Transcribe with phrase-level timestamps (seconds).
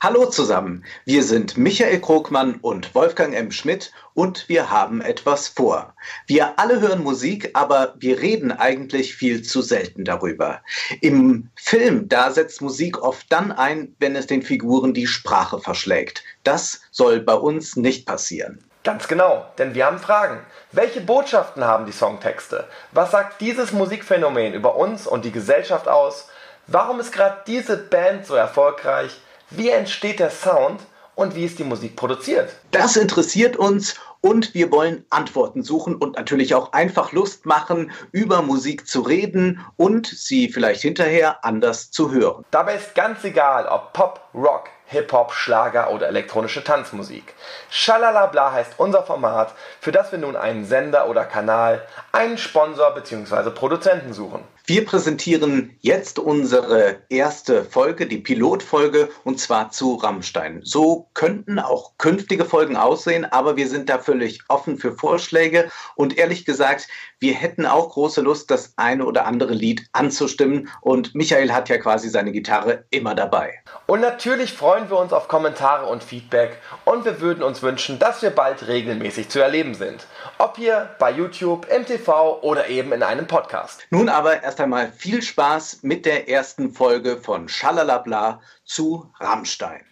[0.00, 3.50] Hallo zusammen, wir sind Michael Krogmann und Wolfgang M.
[3.50, 5.92] Schmidt und wir haben etwas vor.
[6.28, 10.60] Wir alle hören Musik, aber wir reden eigentlich viel zu selten darüber.
[11.00, 16.22] Im Film, da setzt Musik oft dann ein, wenn es den Figuren die Sprache verschlägt.
[16.44, 18.62] Das soll bei uns nicht passieren.
[18.84, 20.38] Ganz genau, denn wir haben Fragen.
[20.70, 22.68] Welche Botschaften haben die Songtexte?
[22.92, 26.28] Was sagt dieses Musikphänomen über uns und die Gesellschaft aus?
[26.68, 29.18] Warum ist gerade diese Band so erfolgreich?
[29.50, 30.82] Wie entsteht der Sound
[31.14, 32.54] und wie ist die Musik produziert?
[32.70, 38.42] Das interessiert uns und wir wollen Antworten suchen und natürlich auch einfach Lust machen, über
[38.42, 42.44] Musik zu reden und sie vielleicht hinterher anders zu hören.
[42.50, 47.34] Dabei ist ganz egal, ob Pop, Rock, Hip-Hop, Schlager oder elektronische Tanzmusik.
[47.70, 53.50] Schalalabla heißt unser Format, für das wir nun einen Sender oder Kanal, einen Sponsor bzw.
[53.50, 54.44] Produzenten suchen.
[54.68, 60.60] Wir präsentieren jetzt unsere erste Folge, die Pilotfolge, und zwar zu Rammstein.
[60.62, 66.18] So könnten auch künftige Folgen aussehen, aber wir sind da völlig offen für Vorschläge und
[66.18, 66.86] ehrlich gesagt,
[67.18, 71.78] wir hätten auch große Lust, das eine oder andere Lied anzustimmen und Michael hat ja
[71.78, 73.54] quasi seine Gitarre immer dabei.
[73.86, 78.22] Und natürlich freuen wir uns auf Kommentare und Feedback und wir würden uns wünschen, dass
[78.22, 80.06] wir bald regelmäßig zu erleben sind.
[80.38, 83.86] Ob hier bei YouTube, im TV oder eben in einem Podcast.
[83.90, 89.84] Nun aber erst einmal viel Spaß mit der ersten Folge von Schalalabla zu Rammstein.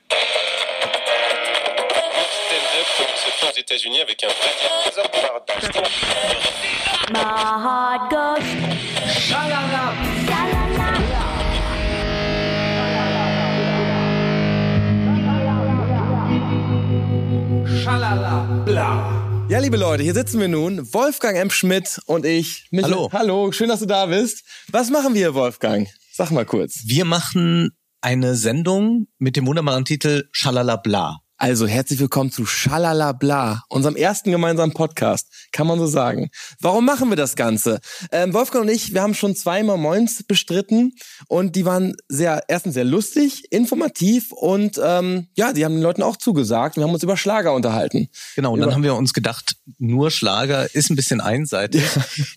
[7.12, 9.75] My heart goes
[17.86, 20.92] shalala, Ja, liebe Leute, hier sitzen wir nun.
[20.92, 21.50] Wolfgang M.
[21.50, 22.66] Schmidt und ich.
[22.72, 22.92] Michael.
[22.92, 23.08] Hallo.
[23.12, 24.42] Hallo, schön, dass du da bist.
[24.72, 25.86] Was machen wir, Wolfgang?
[26.12, 26.82] Sag mal kurz.
[26.86, 27.70] Wir machen
[28.00, 31.18] eine Sendung mit dem wunderbaren Titel Schalalabla.
[31.38, 36.30] Also herzlich willkommen zu Schalalabla, unserem ersten gemeinsamen Podcast, kann man so sagen.
[36.60, 37.80] Warum machen wir das Ganze?
[38.10, 40.94] Ähm, Wolfgang und ich, wir haben schon zweimal Moins bestritten
[41.28, 46.02] und die waren sehr, erstens sehr lustig, informativ und ähm, ja, die haben den Leuten
[46.02, 46.76] auch zugesagt.
[46.76, 48.08] Wir haben uns über Schlager unterhalten.
[48.34, 51.82] Genau, und Über- dann haben wir uns gedacht, nur Schlager ist ein bisschen einseitig.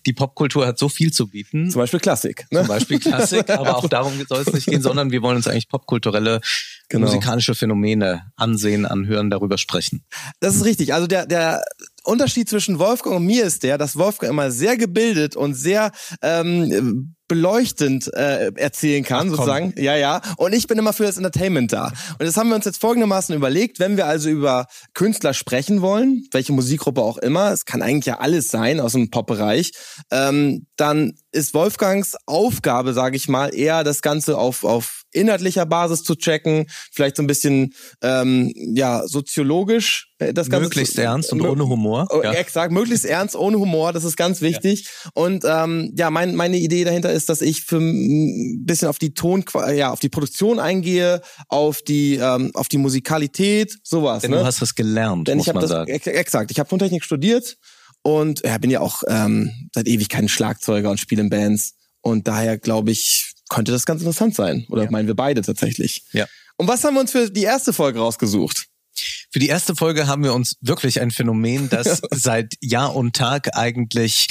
[0.08, 1.72] Die Popkultur hat so viel zu bieten.
[1.72, 2.48] Zum Beispiel Klassik.
[2.52, 2.60] Ne?
[2.60, 5.70] Zum Beispiel Klassik, aber auch darum soll es nicht gehen, sondern wir wollen uns eigentlich
[5.70, 6.42] popkulturelle,
[6.90, 7.06] Genau.
[7.06, 10.04] musikalische Phänomene ansehen, anhören, darüber sprechen.
[10.40, 10.94] Das ist richtig.
[10.94, 11.64] Also der, der
[12.04, 15.92] Unterschied zwischen Wolfgang und mir ist der, dass Wolfgang immer sehr gebildet und sehr
[16.24, 19.74] ähm, beleuchtend äh, erzählen kann, Ach, sozusagen.
[19.78, 20.22] Ja, ja.
[20.38, 21.94] Und ich bin immer für das Entertainment da.
[22.18, 26.26] Und das haben wir uns jetzt folgendermaßen überlegt, wenn wir also über Künstler sprechen wollen,
[26.32, 29.72] welche Musikgruppe auch immer, es kann eigentlich ja alles sein aus dem Pop-Bereich,
[30.12, 36.04] ähm, dann ist Wolfgangs Aufgabe, sage ich mal, eher das Ganze auf, auf inhaltlicher Basis
[36.04, 41.32] zu checken, vielleicht so ein bisschen ähm, ja soziologisch äh, das Ganze Möglichst zu, ernst
[41.32, 42.08] und ohne Humor.
[42.12, 42.34] Oh, Ja.
[42.34, 44.88] Exakt, möglichst ernst, ohne Humor, das ist ganz wichtig.
[45.14, 49.14] Und ähm, ja, mein, meine Idee dahinter ist, dass ich für ein bisschen auf die
[49.14, 54.22] Ton, ja, auf die Produktion eingehe, auf die, ähm, auf die Musikalität, sowas.
[54.22, 54.38] Denn ne?
[54.38, 55.92] du hast das gelernt, Denn muss ich habe man das sagen.
[55.92, 56.52] ex exakt.
[56.52, 57.58] Ich habe Tontechnik studiert
[58.02, 61.76] und ja, bin ja auch ähm, seit Ewigkeiten Schlagzeuger und spiele in Bands.
[62.02, 64.66] Und daher glaube ich, könnte das ganz interessant sein.
[64.70, 66.04] Oder meinen wir beide tatsächlich.
[66.14, 66.26] Ja.
[66.58, 68.68] Und was haben wir uns für die erste Folge rausgesucht?
[69.32, 73.56] Für die erste Folge haben wir uns wirklich ein Phänomen, das seit Jahr und Tag
[73.56, 74.28] eigentlich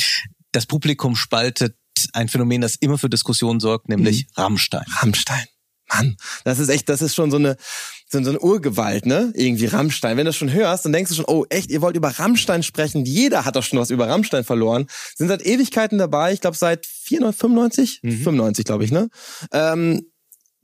[0.52, 1.76] das Publikum spaltet,
[2.12, 4.42] ein Phänomen, das immer für Diskussionen sorgt, nämlich Mhm.
[4.42, 4.84] Rammstein.
[5.00, 5.44] Rammstein.
[5.88, 7.56] Mann, das ist echt, das ist schon so eine,
[8.10, 9.32] so so eine Urgewalt, ne?
[9.34, 10.16] Irgendwie Rammstein.
[10.16, 12.62] Wenn du das schon hörst, dann denkst du schon, oh, echt, ihr wollt über Rammstein
[12.62, 13.04] sprechen.
[13.04, 14.86] Jeder hat doch schon was über Rammstein verloren.
[15.14, 16.32] Sind seit Ewigkeiten dabei.
[16.32, 18.00] Ich glaube, seit 94, 95?
[18.02, 19.08] 95, glaube ich, ne?
[19.52, 20.06] Ähm,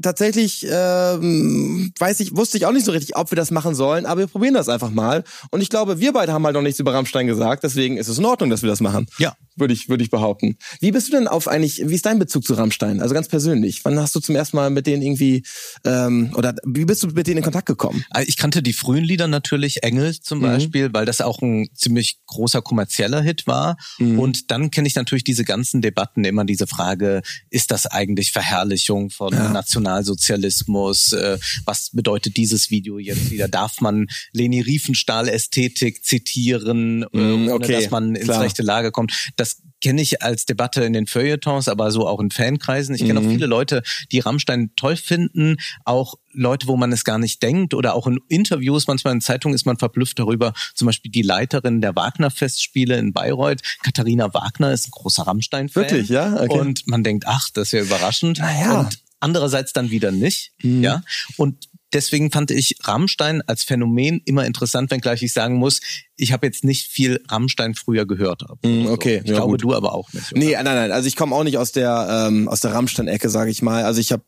[0.02, 4.06] tatsächlich ähm, weiß ich, wusste ich auch nicht so richtig, ob wir das machen sollen,
[4.06, 5.24] aber wir probieren das einfach mal.
[5.50, 8.18] Und ich glaube, wir beide haben halt noch nichts über Rammstein gesagt, deswegen ist es
[8.18, 9.06] in Ordnung, dass wir das machen.
[9.18, 9.36] Ja.
[9.56, 10.56] Würde ich, würde ich behaupten.
[10.80, 13.00] Wie bist du denn auf eigentlich, wie ist dein Bezug zu Rammstein?
[13.00, 13.84] Also ganz persönlich.
[13.84, 15.44] Wann hast du zum ersten Mal mit denen irgendwie,
[15.84, 18.04] ähm, oder wie bist du mit denen in Kontakt gekommen?
[18.10, 20.42] Also Ich kannte die frühen Lieder natürlich, Engel zum Mhm.
[20.42, 23.76] Beispiel, weil das auch ein ziemlich großer kommerzieller Hit war.
[23.98, 24.18] Mhm.
[24.18, 29.10] Und dann kenne ich natürlich diese ganzen Debatten, immer diese Frage, ist das eigentlich Verherrlichung
[29.10, 29.50] von Ja.
[29.84, 31.12] Nationalsozialismus?
[31.12, 33.48] Äh, was bedeutet dieses Video jetzt wieder?
[33.48, 38.42] Darf man Leni Riefenstahl Ästhetik zitieren, äh, Mhm, ohne okay, dass man ins klar.
[38.42, 39.12] rechte Lager kommt?
[39.36, 42.94] Das kenne ich als Debatte in den Feuilletons, aber so auch in Fankreisen.
[42.94, 43.26] Ich kenne Mhm.
[43.26, 43.82] auch viele Leute,
[44.12, 48.18] die Rammstein toll finden, auch Leute, wo man es gar nicht denkt oder auch in
[48.28, 53.12] Interviews, manchmal in Zeitungen ist man verblüfft darüber, zum Beispiel die Leiterin der Wagner-Festspiele in
[53.12, 55.82] Bayreuth, Katharina Wagner, ist ein großer Rammstein-Fan.
[55.82, 56.32] Wirklich, ja?
[56.42, 56.58] Okay.
[56.58, 58.38] Und man denkt, ach, das ist ja überraschend.
[58.40, 58.80] Na ja.
[58.80, 60.82] Und andererseits dann wieder nicht, Mhm.
[60.82, 61.02] ja.
[61.36, 65.80] Und deswegen fand ich Rammstein als Phänomen immer interessant, wenngleich ich sagen muss,
[66.16, 68.42] ich habe jetzt nicht viel Rammstein früher gehört.
[68.62, 69.62] Mm, okay, ich ja, glaube, gut.
[69.62, 70.32] du aber auch nicht.
[70.32, 70.40] oder?
[70.40, 70.92] Nee, nein, nein.
[70.92, 73.84] Also ich komme auch nicht aus der ähm, aus der Rammstein-Ecke, sage ich mal.
[73.84, 74.24] Also ich habe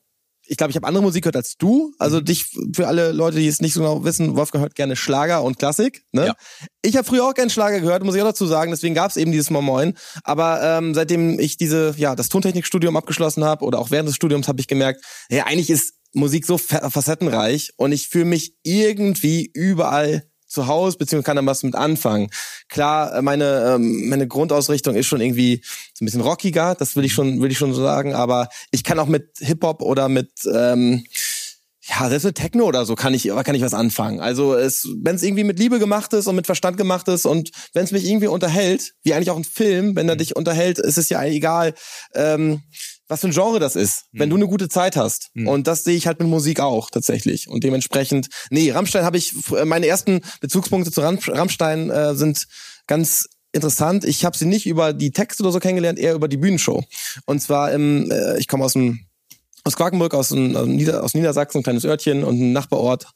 [0.47, 1.93] ich glaube, ich habe andere Musik gehört als du.
[1.99, 5.43] Also dich für alle Leute, die es nicht so genau wissen, Wolfgang hört gerne Schlager
[5.43, 6.05] und Klassik.
[6.13, 6.27] Ne?
[6.27, 6.35] Ja.
[6.83, 8.71] Ich habe früher auch gerne Schlager gehört, muss ich auch dazu sagen.
[8.71, 9.95] Deswegen gab es eben dieses Moin.
[10.23, 14.49] Aber ähm, seitdem ich diese ja das Tontechnikstudium abgeschlossen habe oder auch während des Studiums
[14.49, 19.51] habe ich gemerkt, ja eigentlich ist Musik so fa- facettenreich und ich fühle mich irgendwie
[19.53, 22.31] überall zu Hause, beziehungsweise kann da was mit anfangen.
[22.69, 25.63] Klar, äh, meine, ähm, meine Grundausrichtung ist schon irgendwie
[25.95, 28.85] so ein bisschen rockiger, das will ich schon, will ich schon so sagen, aber ich
[28.85, 31.05] kann auch mit Hip-Hop oder mit, ähm,
[31.89, 34.19] ja, selbst mit Techno oder so kann ich, kann ich was anfangen.
[34.21, 37.51] Also es, wenn es irgendwie mit Liebe gemacht ist und mit Verstand gemacht ist und
[37.75, 40.99] wenn es mich irgendwie unterhält, wie eigentlich auch ein Film, wenn er dich unterhält, ist
[40.99, 41.75] es ja egal,
[42.15, 42.63] ähm,
[43.09, 45.31] was für ein Genre das ist, wenn du eine gute Zeit hast.
[45.49, 47.49] Und das sehe ich halt mit Musik auch tatsächlich.
[47.49, 49.33] Und dementsprechend, nee, Rammstein habe ich,
[49.65, 52.47] meine ersten Bezugspunkte zu Ram- Rammstein äh, sind
[52.87, 54.05] ganz interessant.
[54.05, 56.83] Ich habe sie nicht über die Texte oder so kennengelernt, eher über die Bühnenshow.
[57.27, 59.01] Und zwar im, äh, ich komme aus dem
[59.65, 63.07] aus Quakenburg, aus, dem- aus, Nieder aus Niedersachsen, ein kleines Örtchen und ein Nachbarort.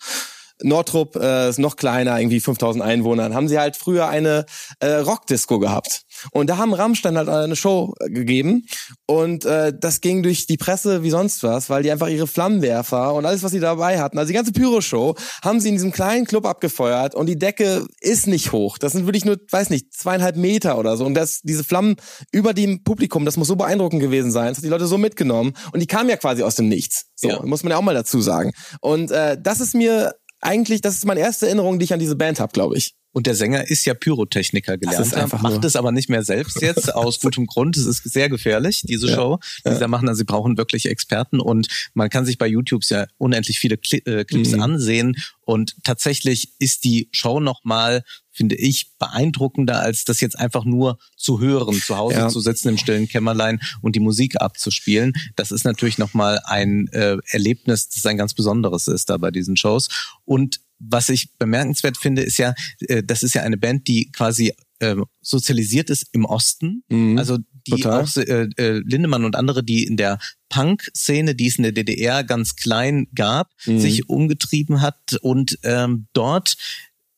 [0.63, 4.45] Nortrup äh, ist noch kleiner, irgendwie 5000 Einwohnern, haben sie halt früher eine
[4.81, 6.03] äh, Rockdisco gehabt.
[6.33, 8.67] Und da haben Rammstein halt eine Show äh, gegeben
[9.07, 13.15] und äh, das ging durch die Presse wie sonst was, weil die einfach ihre Flammenwerfer
[13.15, 16.27] und alles, was sie dabei hatten, also die ganze Pyro-Show, haben sie in diesem kleinen
[16.27, 18.79] Club abgefeuert und die Decke ist nicht hoch.
[18.79, 21.05] Das sind wirklich nur, weiß nicht, zweieinhalb Meter oder so.
[21.07, 21.97] Und das, diese Flammen
[22.33, 24.49] über dem Publikum, das muss so beeindruckend gewesen sein.
[24.49, 27.07] Das hat die Leute so mitgenommen und die kamen ja quasi aus dem Nichts.
[27.17, 27.43] So, Ja.
[27.45, 28.53] muss man ja auch mal dazu sagen.
[28.81, 32.17] Und äh, das ist mir eigentlich, das ist meine erste Erinnerung, die ich an diese
[32.17, 32.95] Band habe, glaube ich.
[33.13, 36.95] Und der Sänger ist ja Pyrotechniker gelernt, einfach macht es aber nicht mehr selbst jetzt,
[36.95, 37.77] aus gutem Grund.
[37.77, 39.17] Es ist sehr gefährlich, diese Ja.
[39.17, 40.09] Show, die sie da machen.
[40.09, 43.99] Also sie brauchen wirklich Experten und man kann sich bei YouTube ja unendlich viele Cli
[44.07, 44.63] äh, Clips Mhm.
[44.63, 45.17] ansehen.
[45.45, 48.05] Und tatsächlich ist die Show nochmal,
[48.41, 52.29] finde ich, beeindruckender, als das jetzt einfach nur zu hören, zu Hause Ja.
[52.31, 55.13] zu sitzen im stillen Kämmerlein und die Musik abzuspielen.
[55.37, 59.59] Das ist natürlich nochmal ein äh, Erlebnis, das ein ganz besonderes ist da bei diesen
[59.59, 59.89] Shows.
[60.25, 62.55] Und was ich bemerkenswert finde, ist ja,
[62.89, 66.83] äh, das ist ja eine Band, die quasi ähm, sozialisiert ist im Osten.
[66.89, 67.19] Mhm.
[67.19, 68.03] Also die Total.
[68.05, 72.25] auch äh, äh, Lindemann und andere, die in der Punk-Szene, die es in der DDR
[72.25, 73.79] ganz klein gab, Mhm.
[73.81, 76.57] sich umgetrieben hat und ähm, dort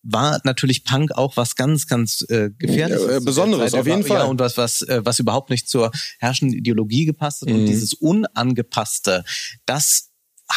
[0.02, 3.06] war natürlich Punk auch was ganz, ganz äh, gefährliches.
[3.06, 4.28] Ja, äh, Besonderes, auf jeden ja, Fall.
[4.28, 7.48] und was, was, äh, was überhaupt nicht zur herrschenden Ideologie gepasst hat.
[7.50, 7.66] Und Mhm.
[7.66, 9.24] dieses Unangepasste,
[9.66, 10.10] das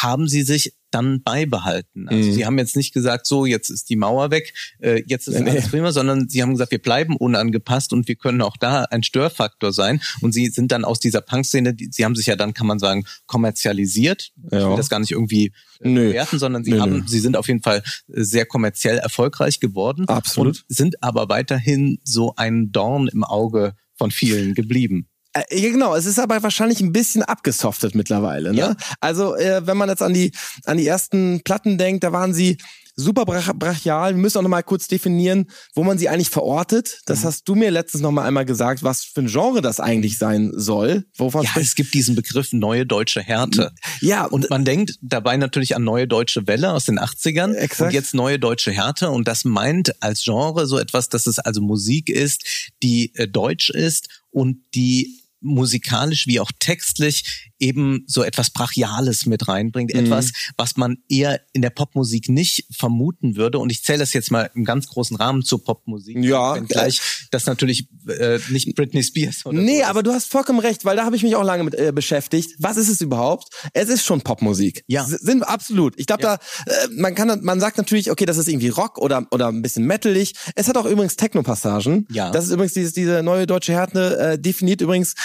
[0.03, 2.07] haben sie sich dann beibehalten.
[2.07, 2.33] Also Mhm.
[2.33, 5.49] sie haben jetzt nicht gesagt, so, jetzt ist die Mauer weg, äh, jetzt ist Nee,
[5.49, 9.03] alles prima, sondern sie haben gesagt, wir bleiben unangepasst und wir können auch da ein
[9.03, 10.01] Störfaktor sein.
[10.21, 12.79] Und sie sind dann aus dieser Punk-Szene, die- sie haben sich ja dann, kann man
[12.79, 14.31] sagen, kommerzialisiert.
[14.47, 14.69] Ich Ja.
[14.69, 15.51] will das gar nicht irgendwie
[15.81, 16.07] äh, Nö.
[16.07, 17.03] bewerten, sondern sie Nö, haben, nö.
[17.07, 17.79] sie sind auf jeden Fall
[18.13, 20.07] äh, sehr kommerziell erfolgreich geworden.
[20.07, 20.59] Absolut.
[20.59, 25.07] Und sind aber weiterhin so ein Dorn im Auge von vielen geblieben.
[25.35, 28.51] Äh, ja, genau, es ist aber wahrscheinlich ein bisschen abgesoftet mittlerweile.
[28.53, 28.57] Ne?
[28.57, 28.75] Ja.
[29.01, 30.31] Also äh, wenn man jetzt an die
[30.63, 32.57] an die ersten Platten denkt, da waren sie
[32.97, 34.15] super brach brachial.
[34.15, 37.01] Wir müssen auch noch mal kurz definieren, wo man sie eigentlich verortet.
[37.05, 37.23] Das Mhm.
[37.25, 40.53] hast du mir letztens noch mal einmal gesagt, was für ein Genre das eigentlich sein
[40.55, 41.03] soll.
[41.17, 43.73] Wovon Ja, es gibt diesen Begriff neue deutsche Härte.
[43.99, 47.89] ja Und man denkt dabei natürlich an neue deutsche Welle aus den 80ern Exakt.
[47.89, 51.59] und jetzt neue deutsche Härte und das meint als Genre so etwas, dass es also
[51.59, 52.45] Musik ist,
[52.81, 59.47] die äh, deutsch ist und die musikalisch wie auch textlich eben so etwas Brachiales mit
[59.47, 59.93] reinbringt.
[59.93, 60.01] Mhm.
[60.01, 63.59] Etwas, was man eher in der Popmusik nicht vermuten würde.
[63.59, 66.17] Und ich zähle das jetzt mal im ganz großen Rahmen zur Popmusik.
[66.23, 70.59] Ja, Gleich, das natürlich äh, nicht Britney Spears oder Nee, so aber du hast vollkommen
[70.59, 72.55] recht, weil da habe ich mich auch lange mit äh, beschäftigt.
[72.59, 73.47] Was ist es überhaupt?
[73.73, 74.83] Es ist schon Popmusik.
[74.87, 75.03] Ja.
[75.03, 75.93] S- Sind absolut.
[75.97, 76.37] Ich glaube, Ja.
[76.65, 79.61] da äh, man kann man sagt natürlich, okay, das ist irgendwie Rock oder oder ein
[79.61, 80.33] bisschen metalig.
[80.55, 82.07] Es hat auch übrigens Techno-Passagen.
[82.11, 82.31] Ja.
[82.31, 85.15] Das ist übrigens dieses, diese neue deutsche Härte äh, definiert übrigens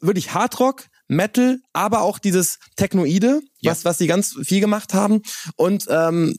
[0.00, 3.72] wirklich Hardrock, Metal, aber auch dieses Technoide, Ja.
[3.72, 5.22] was was sie ganz viel gemacht haben
[5.56, 6.36] und ähm,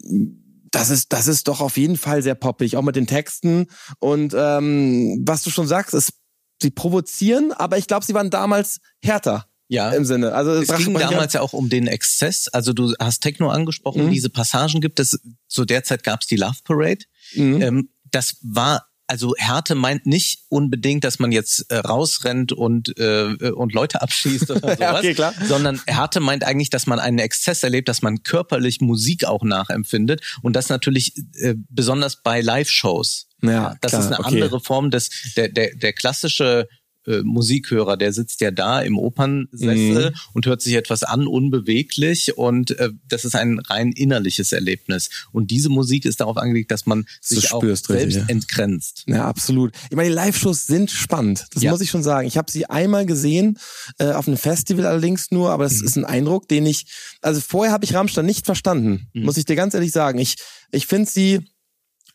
[0.72, 3.66] das ist, das ist doch auf jeden Fall sehr poppig, auch mit den Texten.
[3.98, 6.14] Und ähm, was du schon sagst, ist,
[6.62, 9.90] sie provozieren, aber ich glaube, sie waren damals härter ja.
[9.90, 10.34] im Sinne.
[10.36, 12.50] Also Es ging damals ja auch um den Exzess.
[12.50, 14.12] Also du hast Techno angesprochen, Mhm.
[14.12, 15.20] diese Passagen gibt es.
[15.48, 17.04] Zu der Zeit gab es die Love Parade.
[17.34, 17.62] Mhm.
[17.64, 23.52] Ähm, das war also Härte meint nicht unbedingt, dass man jetzt äh, rausrennt und äh,
[23.52, 25.34] und Leute abschießt oder sowas, okay, klar.
[25.48, 30.22] sondern Härte meint eigentlich, dass man einen Exzess erlebt, dass man körperlich Musik auch nachempfindet
[30.44, 33.28] und das natürlich äh, besonders bei Live-Shows.
[33.42, 34.28] Ja, das klar, ist eine okay.
[34.44, 36.68] andere Form des der der der klassische
[37.10, 40.16] äh, Musikhörer, der sitzt ja da im Opernsessel Mhm.
[40.34, 45.10] und hört sich etwas an, unbeweglich und äh, das ist ein rein innerliches Erlebnis.
[45.32, 48.34] Und diese Musik ist darauf angelegt, dass man sich auch spürst richtig, selbst ja.
[48.34, 49.04] entgrenzt.
[49.08, 49.74] Ja, absolut.
[49.90, 51.46] Ich meine, die Live-Shows sind spannend.
[51.54, 51.72] Das Ja.
[51.72, 52.28] muss ich schon sagen.
[52.28, 53.58] Ich habe sie einmal gesehen,
[53.98, 56.86] äh, auf einem Festival allerdings nur, aber das ist ein Eindruck, den ich,
[57.22, 60.20] also vorher habe ich Rammstein nicht verstanden, muss ich dir ganz ehrlich sagen.
[60.20, 60.36] Ich,
[60.72, 61.42] ich finde sie,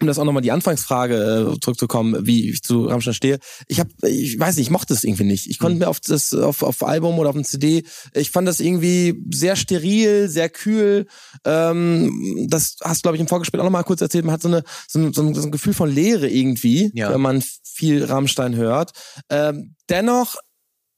[0.04, 3.38] um das auch nochmal die Anfangsfrage äh, zurückzukommen, wie ich zu Rammstein stehe.
[3.66, 5.48] Ich habe, ich weiß nicht, ich mochte es irgendwie nicht.
[5.48, 8.60] Ich konnte mir auf das auf, auf Album oder auf dem CD, ich fand das
[8.60, 11.06] irgendwie sehr steril, sehr kühl.
[11.44, 14.24] Ähm, das hast du glaube ich im Vorgespräch auch nochmal kurz erzählt.
[14.24, 17.12] Man hat so eine so ein, so ein, so ein Gefühl von Leere irgendwie, Ja.
[17.12, 18.92] wenn man viel Rammstein hört.
[19.30, 20.36] Ähm, dennoch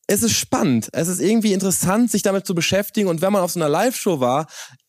[0.08, 0.88] es ist spannend.
[0.92, 3.08] Es ist irgendwie interessant, sich damit zu beschäftigen.
[3.08, 4.46] Und wenn man auf so einer Live-Show war,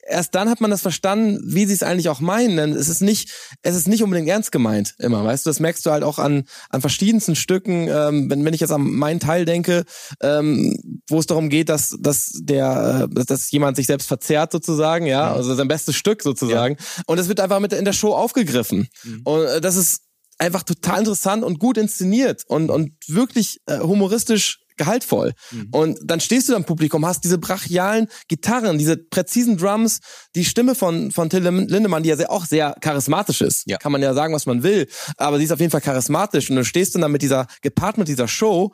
[0.07, 2.57] erst dann hat man das verstanden, wie sie es eigentlich auch meinen.
[2.57, 5.23] Denn es ist nicht, es ist nicht unbedingt ernst gemeint immer.
[5.23, 7.87] Weißt du, das merkst du halt auch an, an verschiedensten Stücken.
[7.87, 9.85] Ähm, wenn, wenn ich jetzt an meinen Teil denke,
[10.21, 14.51] ähm, wo es darum geht, dass, dass der, äh, dass, dass jemand sich selbst verzehrt
[14.51, 16.77] sozusagen, ja, also sein bestes Stück sozusagen.
[17.05, 18.87] Und es wird einfach mit in der Show aufgegriffen.
[19.23, 20.01] Und äh, das ist
[20.37, 25.33] einfach total interessant und gut inszeniert und, und wirklich äh, humoristisch gehaltvoll.
[25.71, 29.99] Und dann stehst du da im Publikum, hast diese brachialen Gitarren, diese präzisen Drums,
[30.35, 33.63] die Stimme von, von Till Lindemann, die ja sehr, auch sehr charismatisch ist.
[33.65, 33.77] Ja.
[33.77, 34.87] Kann man ja sagen, was man will.
[35.17, 36.49] Aber sie ist auf jeden Fall charismatisch.
[36.49, 38.73] Und du stehst dann da mit dieser, gepaart mit dieser Show,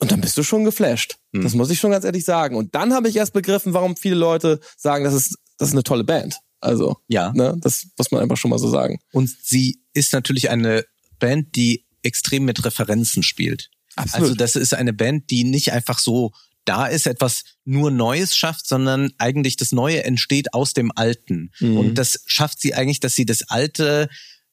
[0.00, 1.16] und dann bist du schon geflasht.
[1.32, 2.54] Das muss ich schon ganz ehrlich sagen.
[2.54, 5.82] Und dann habe ich erst begriffen, warum viele Leute sagen, das ist, das ist eine
[5.82, 6.36] tolle Band.
[6.60, 7.32] Also, Ja.
[7.32, 9.00] ne, das muss man einfach schon mal so sagen.
[9.12, 10.84] Und sie ist natürlich eine
[11.18, 13.70] Band, die extrem mit Referenzen spielt.
[13.98, 14.22] Absolut.
[14.22, 16.32] Also das ist eine Band, die nicht einfach so
[16.64, 21.50] da ist, etwas nur Neues schafft, sondern eigentlich das Neue entsteht aus dem Alten.
[21.60, 21.76] Mhm.
[21.78, 24.08] Und das schafft sie eigentlich, dass sie das Alte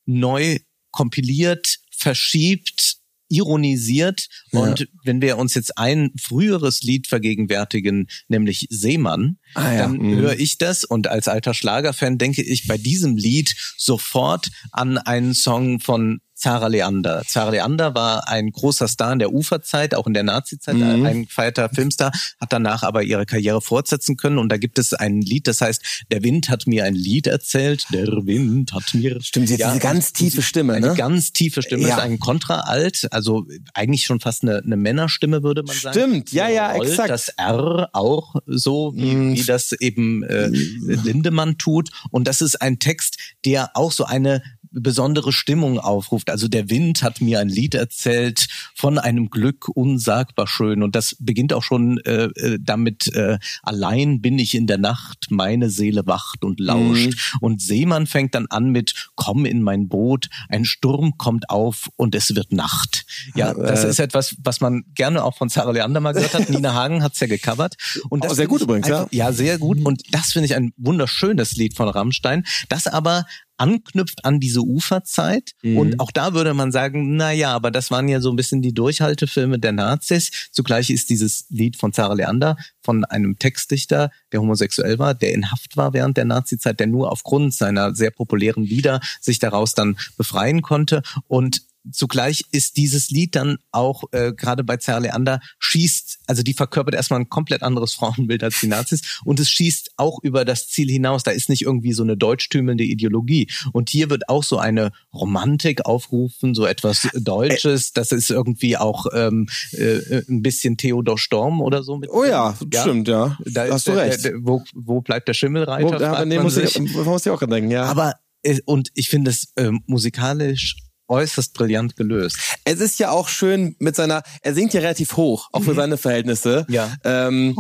[0.06, 0.60] neu
[0.92, 2.98] kompiliert, verschiebt,
[3.28, 4.28] ironisiert.
[4.52, 4.62] Ja.
[4.62, 10.16] Und wenn wir uns jetzt ein früheres Lied vergegenwärtigen, nämlich Seemann, Ah ja, dann mhm.
[10.16, 15.34] höre ich das und als alter Schlagerfan denke ich bei diesem Lied sofort an einen
[15.34, 17.24] Song von Zara Leander.
[17.26, 21.06] Zara Leander war ein großer Star in der Uferzeit, auch in der Nazizeit, Mhm.
[21.06, 25.22] ein gefeierter Filmstar, hat danach aber ihre Karriere fortsetzen können und da gibt es ein
[25.22, 29.18] Lied, das heißt, der Wind hat mir ein Lied erzählt, der Wind hat mir...
[29.24, 30.94] Stimmt, sie hat diese ganz tiefe Stimme, Eine ne?
[30.96, 31.96] ganz tiefe Stimme, Ja.
[31.96, 35.98] ist ein Kontraalt, also eigentlich schon fast eine, eine Männerstimme, würde man sagen.
[35.98, 37.10] Stimmt, ja, ja, Rollt exakt.
[37.10, 39.34] Das R auch so, wie, Mm.
[39.36, 41.90] wie das eben äh, Lindemann tut.
[42.12, 44.42] Und das ist ein Text, der auch so eine
[44.76, 46.30] besondere Stimmung aufruft.
[46.30, 50.84] Also der Wind hat mir ein Lied erzählt von einem Glück unsagbar schön.
[50.84, 55.28] Und das beginnt auch schon äh, äh, damit, äh, allein bin ich in der Nacht,
[55.30, 57.08] meine Seele wacht und lauscht.
[57.08, 57.40] Mhm.
[57.42, 62.16] Und Seemann fängt dann an mit, komm in mein Boot, ein Sturm kommt auf und
[62.16, 63.06] es wird Nacht.
[63.36, 66.50] Ja, das Äh, ist etwas, was man gerne auch von Sarah Leander mal gehört hat.
[66.50, 67.76] Nina Hagen hat's ja gecovert.
[68.10, 69.08] Und das sehr gut übrigens, ja.
[69.12, 69.84] ja, sehr gut.
[69.86, 73.26] Und das finde ich ein wunderschönes Lied von Rammstein, das aber
[73.58, 75.52] anknüpft an diese Uferzeit.
[75.62, 75.78] Mhm.
[75.78, 78.62] Und auch da würde man sagen, na ja, aber das waren ja so ein bisschen
[78.62, 80.50] die Durchhaltefilme der Nazis.
[80.52, 85.52] Zugleich ist dieses Lied von Sarah Leander von einem Textdichter, der homosexuell war, der in
[85.52, 89.98] Haft war während der Nazizeit, der nur aufgrund seiner sehr populären Lieder sich daraus dann
[90.18, 91.02] befreien konnte.
[91.28, 91.62] Und
[91.92, 96.96] zugleich ist dieses Lied dann auch äh, gerade bei Sarah Leander schießt, also die verkörpert
[96.96, 100.90] erstmal ein komplett anderes Frauenbild als die Nazis und es schießt auch über das Ziel
[100.90, 101.24] hinaus.
[101.24, 103.50] Da ist nicht irgendwie so eine deutschtümelnde Ideologie.
[103.74, 107.94] Und hier wird auch so eine Romantik aufgerufen, so etwas Deutsches.
[107.94, 112.10] Das ist irgendwie auch ähm, äh, ein bisschen Theodor Storm oder so mit.
[112.10, 112.82] Oh ja, Ja.
[112.82, 113.38] stimmt, ja.
[113.46, 114.24] Da Hast ist du der, recht.
[114.26, 115.86] Der, der, wo, wo bleibt der Schimmelreiter?
[115.86, 117.84] Wo, fragt nee, muss ich, muss ich auch denken, ja.
[117.86, 118.14] Aber
[118.44, 120.76] äh, und ich finde es ähm, musikalisch
[121.08, 122.38] äußerst brillant gelöst.
[122.64, 125.98] es ist ja auch schön mit seiner, er singt ja relativ hoch, auch für seine
[125.98, 126.66] Verhältnisse.
[126.70, 126.94] Ja.
[127.04, 127.56] Ähm,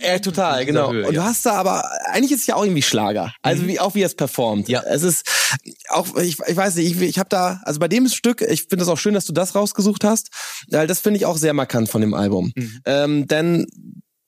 [0.00, 0.92] äh, total, In dieser genau.
[0.92, 1.24] Höhe, Und du ja.
[1.24, 3.32] hast da aber, eigentlich ist es ja auch irgendwie Schlager.
[3.42, 4.68] Also wie, auch wie er es performt.
[4.68, 4.82] Ja.
[4.82, 5.28] Es ist,
[5.88, 8.84] auch, ich, ich weiß nicht, ich, ich habe da, also bei dem Stück, ich finde
[8.84, 10.30] es auch schön, dass du das rausgesucht hast,
[10.70, 12.52] weil das finde ich auch sehr markant von dem Album.
[12.84, 13.66] Ähm, denn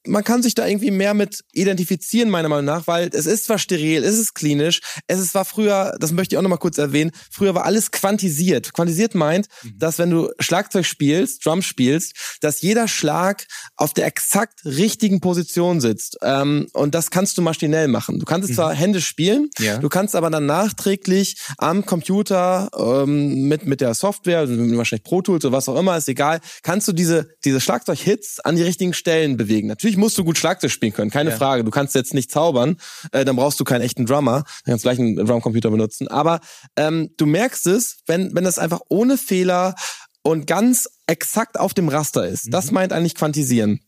[0.07, 3.59] man kann sich da irgendwie mehr mit identifizieren, meiner Meinung nach, weil es ist zwar
[3.59, 7.11] steril, es ist klinisch, es ist, war früher, das möchte ich auch nochmal kurz erwähnen,
[7.31, 8.73] früher war alles quantisiert.
[8.73, 14.65] Quantisiert meint, dass wenn du Schlagzeug spielst, Drum spielst, dass jeder Schlag auf der exakt
[14.65, 16.19] richtigen Position sitzt.
[16.23, 18.19] Ähm, und das kannst du maschinell machen.
[18.19, 19.79] Du kannst es zwar händisch spielen, Ja.
[19.79, 25.23] du kannst aber dann nachträglich am Computer ähm, mit, mit der Software, also wahrscheinlich Pro
[25.23, 28.95] Tools oder was auch immer, ist egal, kannst du diese, diese Schlagzeug-Hits an die richtigen
[28.95, 29.69] Stellen bewegen.
[29.69, 31.37] Natürlich musst du gut Schlagzeug spielen können, keine Ja.
[31.37, 31.65] Frage.
[31.65, 32.77] Du kannst jetzt nicht zaubern,
[33.13, 36.09] äh, dann brauchst du keinen echten Drummer, dann kannst du gleich einen Drumcomputer benutzen.
[36.09, 36.41] Aber
[36.77, 39.75] ähm, du merkst es, wenn, wenn das einfach ohne Fehler
[40.23, 42.49] und ganz exakt auf dem Raster ist.
[42.53, 43.81] Das meint eigentlich quantisieren.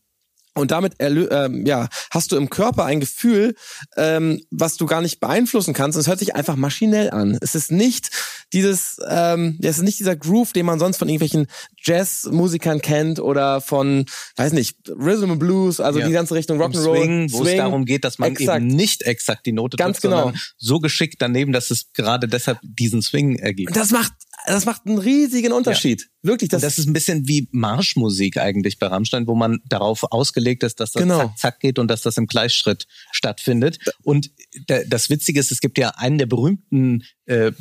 [0.55, 3.55] Und damit ähm, ja, hast du im Körper ein Gefühl,
[3.97, 5.95] ähm, was du gar nicht beeinflussen kannst.
[5.95, 7.37] Und es hört sich einfach maschinell an.
[7.41, 8.09] Es ist nicht
[8.53, 11.47] dieses, ähm, es ist nicht dieser Groove, den man sonst von irgendwelchen
[11.83, 14.05] Jazzmusikern kennt oder von,
[14.35, 16.07] weiß nicht, Rhythm and Blues, also Ja.
[16.07, 18.61] die ganze Richtung Rock'n'Roll, Swing, wo es darum geht, dass man Exakt.
[18.61, 20.43] eben nicht exakt die Note Ganz trifft, sondern genau.
[20.57, 23.75] so geschickt daneben, dass es gerade deshalb diesen Swing ergibt.
[23.75, 24.13] Das macht,
[24.45, 26.09] das macht einen riesigen Unterschied.
[26.21, 30.63] Wirklich, das, Das, ist ein bisschen wie Marschmusik eigentlich bei Rammstein, wo man darauf ausgelegt
[30.63, 31.17] ist, dass das Genau.
[31.19, 33.79] zack, zack geht und dass das im Gleichschritt stattfindet.
[34.03, 34.31] Und
[34.67, 37.51] da- das Witzige ist, es gibt ja einen der berühmten äh,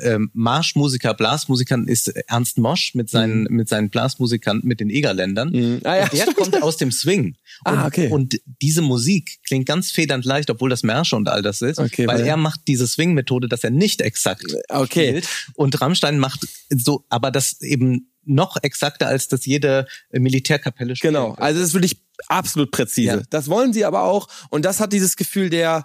[0.00, 5.50] äh, Marschmusiker, Blasmusikern ist Ernst Mosch mit seinen, mit seinen Blasmusikern, mit den Egerländern.
[5.50, 5.80] Mhm.
[5.84, 7.36] Ah, ja, Und der kommt aus dem Swing.
[7.64, 8.08] Und, Ah, okay.
[8.08, 12.06] und diese Musik klingt ganz federnd leicht, obwohl das Märsche und all das ist, Okay,
[12.08, 15.08] weil weil- er macht diese Swing-Methode, dass er nicht exakt Okay.
[15.10, 15.28] spielt.
[15.54, 21.12] Und Rammstein macht so, aber das eben noch exakter, als das jede äh, Militärkapelle spielt.
[21.14, 21.96] Genau, also es ist wirklich
[22.28, 23.16] absolut präzise.
[23.16, 23.22] Ja.
[23.30, 25.84] Das wollen sie aber auch und das hat dieses Gefühl der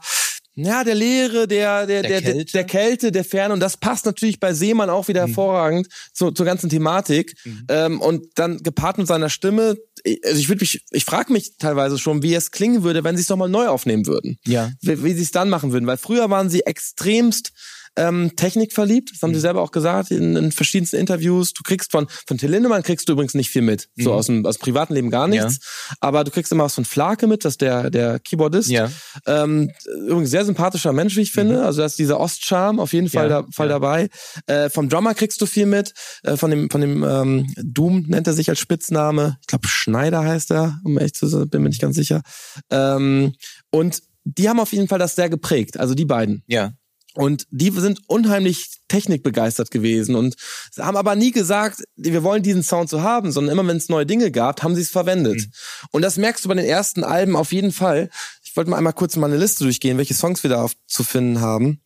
[0.60, 2.52] ja, der Leere, der, der, der, Der der, Kälte.
[2.52, 3.54] der Kälte, der Ferne.
[3.54, 7.36] Und das passt natürlich bei Seemann auch wieder hervorragend zur, zur ganzen Thematik.
[7.70, 11.58] Ähm, und dann gepaart mit seiner Stimme, ich- also ich würde mich, ich frage mich
[11.60, 14.40] teilweise schon, wie es klingen würde, wenn sie es nochmal neu aufnehmen würden.
[14.48, 14.72] Ja.
[14.82, 15.86] Wie, wie sie es dann machen würden.
[15.86, 17.52] Weil früher waren sie extremst
[17.98, 19.12] ähm, technikverliebt.
[19.14, 19.36] Das haben Mhm.
[19.36, 21.52] sie selber auch gesagt in, in verschiedensten Interviews.
[21.54, 23.90] Du kriegst von, von Till Lindemann kriegst du übrigens nicht viel mit.
[23.98, 25.34] So aus dem, aus dem privaten Leben gar Mhm.
[25.34, 25.46] Ja.
[25.46, 25.60] nichts.
[26.00, 28.70] Aber du kriegst immer was von Flake mit, das ist der, der Keyboardist.
[28.70, 28.90] Ja.
[29.26, 29.72] Ähm,
[30.08, 31.64] übrigens sehr sympathischer Mensch, wie ich finde.
[31.66, 33.32] Also da ist dieser Ostcharme auf jeden Fall, Mhm.
[33.32, 34.10] Ja, da, Fall dabei.
[34.46, 35.94] Äh, vom Drummer kriegst du viel mit.
[36.24, 39.38] Äh, von dem, von dem ähm, Doom nennt er sich als Spitzname.
[39.42, 42.22] Ich glaube Schneider heißt er, um ehrlich zu sein, bin mir nicht ganz sicher.
[42.70, 43.34] Ähm,
[43.72, 46.44] und die haben auf jeden Fall das sehr geprägt, also die beiden.
[46.48, 46.74] Ja.
[47.18, 50.36] Und die sind unheimlich technikbegeistert gewesen und
[50.78, 54.06] haben aber nie gesagt, wir wollen diesen Sound so haben, sondern immer wenn es neue
[54.06, 55.40] Dinge gab, haben sie es verwendet.
[55.40, 55.52] Mhm.
[55.92, 58.10] Und das merkst du bei den ersten Alben auf jeden Fall.
[58.44, 61.42] Ich wollte mal einmal kurz meine Liste durchgehen, welche Songs wir da auf, zu finden
[61.42, 61.82] haben.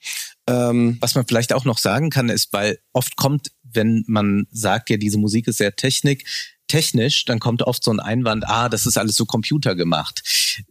[0.48, 4.90] Ähm, Was man vielleicht auch noch sagen kann, ist, weil oft kommt, wenn man sagt,
[4.90, 6.26] ja, diese Musik ist sehr Technik,
[6.72, 10.22] technisch, dann kommt oft so ein Einwand, ah, das ist alles so computergemacht.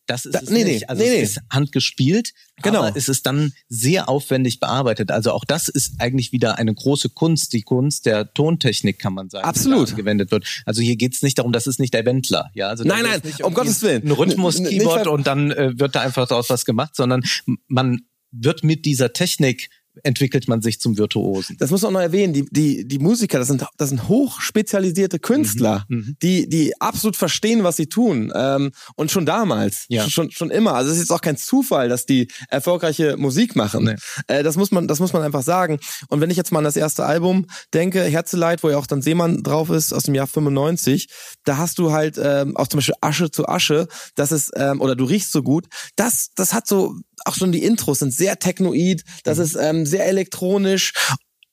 [0.06, 0.88] Das ist Da- es nee, nicht.
[0.88, 2.32] Also nee, es ist handgespielt,
[2.62, 2.80] Genau.
[2.80, 5.10] aber es ist dann sehr aufwendig bearbeitet.
[5.10, 9.28] Also auch das ist eigentlich wieder eine große Kunst, die Kunst der Tontechnik, kann man
[9.30, 9.44] sagen.
[9.44, 9.88] die Absolut.
[9.88, 10.46] da angewendet wird.
[10.66, 12.50] Also hier geht's nicht darum, das ist nicht der Wendler.
[12.54, 14.02] Ja, also Nein, nein, nicht um Gottes Willen.
[14.04, 17.22] Ein Rhythmus-Keyboard und dann äh, wird da einfach daraus was gemacht, sondern
[17.68, 18.00] man
[18.32, 19.70] wird mit dieser Technik
[20.02, 21.56] entwickelt man sich zum Virtuosen.
[21.58, 25.18] das muss man auch noch erwähnen, die, die, die Musiker, das sind, das sind hochspezialisierte
[25.18, 28.32] Künstler, Mhm, die, die absolut verstehen, was sie tun.
[28.34, 30.08] Ähm, und schon damals, Ja.
[30.08, 30.74] schon, schon immer.
[30.74, 33.84] Also es ist jetzt auch kein Zufall, dass die erfolgreiche Musik machen.
[33.84, 33.96] Nee.
[34.26, 35.78] Äh, das muss man, das muss man einfach sagen.
[36.08, 39.02] Und wenn ich jetzt mal an das erste Album denke, Herzeleid, wo ja auch dann
[39.02, 41.08] Seemann drauf ist, aus dem Jahr 95,
[41.44, 44.96] da hast du halt ähm, auch zum Beispiel Asche zu Asche, das ist, ähm, oder
[44.96, 49.02] du riechst so gut, das, das hat so, auch schon die Intros sind sehr technoid,
[49.24, 50.92] das ist ähm, sehr elektronisch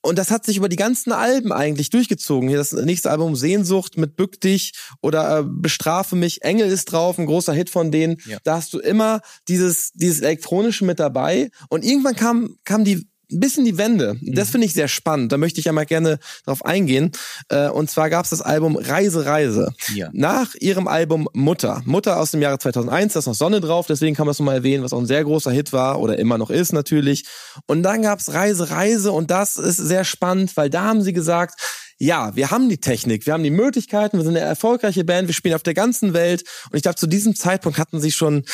[0.07, 2.47] und das hat sich über die ganzen Alben eigentlich durchgezogen.
[2.47, 6.43] Hier das nächste Album Sehnsucht mit Bück dich oder äh, Bestrafe mich.
[6.43, 8.15] Engel ist drauf, ein großer Hit von denen.
[8.25, 8.37] Ja.
[8.45, 11.49] Da hast du immer dieses, dieses Elektronische mit dabei.
[11.69, 14.17] Und irgendwann kam, kam die ein bisschen die Wende.
[14.21, 15.31] Das finde ich sehr spannend.
[15.31, 17.11] Da möchte ich ja mal gerne drauf eingehen.
[17.49, 19.73] Äh, Und zwar gab es das Album Reise, Reise.
[19.93, 20.09] Ja.
[20.13, 21.81] Nach ihrem Album Mutter.
[21.85, 24.55] Mutter aus dem Jahre 2001, da ist noch Sonne drauf, deswegen kann man es nochmal
[24.55, 27.25] erwähnen, was auch ein sehr großer Hit war oder immer noch ist natürlich.
[27.65, 31.59] Und dann gab's Reise, Reise und das ist sehr spannend, weil da haben sie gesagt,
[31.99, 35.33] ja, wir haben die Technik, wir haben die Möglichkeiten, wir sind eine erfolgreiche Band, wir
[35.33, 36.43] spielen auf der ganzen Welt.
[36.69, 38.45] Und ich glaube, zu diesem Zeitpunkt hatten sie schon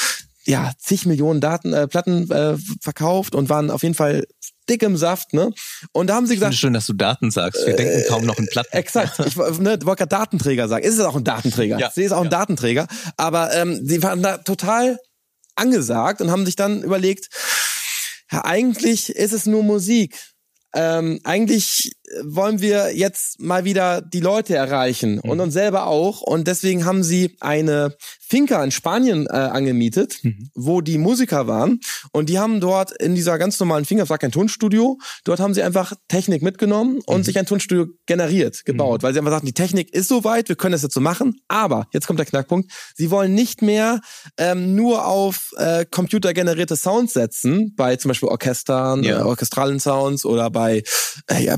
[0.45, 4.25] ja zig Millionen Daten, äh, Platten äh, verkauft und waren auf jeden Fall
[4.69, 5.51] dick im Saft, ne?
[5.91, 7.65] Und da haben sie gesagt, es schön, dass du Daten sagst.
[7.65, 8.75] Wir denken kaum noch in Platten.
[8.75, 9.19] Exakt.
[9.25, 10.83] Ich ne, wollte gerade Datenträger sagen.
[10.85, 11.79] Ist es auch ein Datenträger?
[11.79, 11.91] Ja.
[11.93, 12.29] Sie ist auch ein Ja.
[12.29, 12.87] Datenträger.
[13.17, 14.97] Aber ähm, sie waren da total
[15.55, 17.29] angesagt und haben sich dann überlegt,
[18.31, 20.17] ja, eigentlich ist es nur Musik.
[20.75, 21.91] Ähm, eigentlich
[22.23, 26.21] wollen wir jetzt mal wieder die Leute erreichen und uns selber auch.
[26.21, 30.21] Und deswegen haben sie eine Finca in Spanien äh, angemietet,
[30.55, 31.79] wo die Musiker waren.
[32.11, 35.53] Und die haben dort in dieser ganz normalen Finca, es war kein Tonstudio, dort haben
[35.53, 39.53] sie einfach Technik mitgenommen und sich ein Tonstudio generiert, gebaut, weil sie einfach sagten, die
[39.53, 41.35] Technik ist soweit, wir können das jetzt so machen.
[41.47, 44.01] Aber, jetzt kommt der Knackpunkt, sie wollen nicht mehr
[44.37, 49.19] ähm, nur auf äh, computergenerierte Sounds setzen, bei zum Beispiel Orchestern, Ja.
[49.19, 50.83] äh, orchestralen Sounds oder bei,
[51.27, 51.55] äh, ja,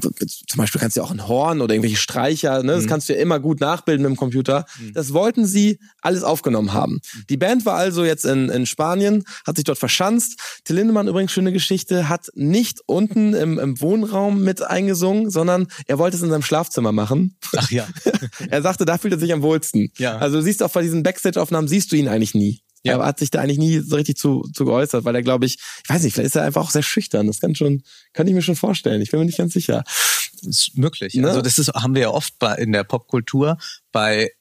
[0.48, 3.14] zum Beispiel kannst du ja auch ein Horn oder irgendwelche Streicher, ne, das kannst du
[3.14, 4.66] ja immer gut nachbilden mit dem Computer.
[4.94, 7.00] Das wollten sie alles aufgenommen haben.
[7.30, 10.40] Die Band war also jetzt in, in Spanien, hat sich dort verschanzt.
[10.64, 15.98] Till Lindemann übrigens schöne Geschichte, hat nicht unten im, im Wohnraum mit eingesungen, sondern er
[15.98, 17.38] wollte es in seinem Schlafzimmer machen.
[17.56, 17.88] Ach ja.
[18.50, 19.92] er sagte, da fühlt er sich am wohlsten.
[19.98, 20.18] Ja.
[20.18, 22.62] Also du siehst auch bei diesen Backstage-Aufnahmen siehst du ihn eigentlich nie.
[22.86, 23.00] Ja.
[23.00, 25.58] Er hat sich da eigentlich nie so richtig zu, zu geäußert, weil er, glaube ich,
[25.84, 27.26] ich weiß nicht, vielleicht ist er einfach auch sehr schüchtern.
[27.26, 27.82] Das kann schon,
[28.14, 29.02] kann ich mir schon vorstellen.
[29.02, 29.84] Ich bin mir nicht ganz sicher.
[30.46, 31.14] Ist möglich.
[31.16, 31.28] Ne?
[31.28, 33.58] Also das ist, haben wir ja oft bei, in der Popkultur
[33.92, 34.32] bei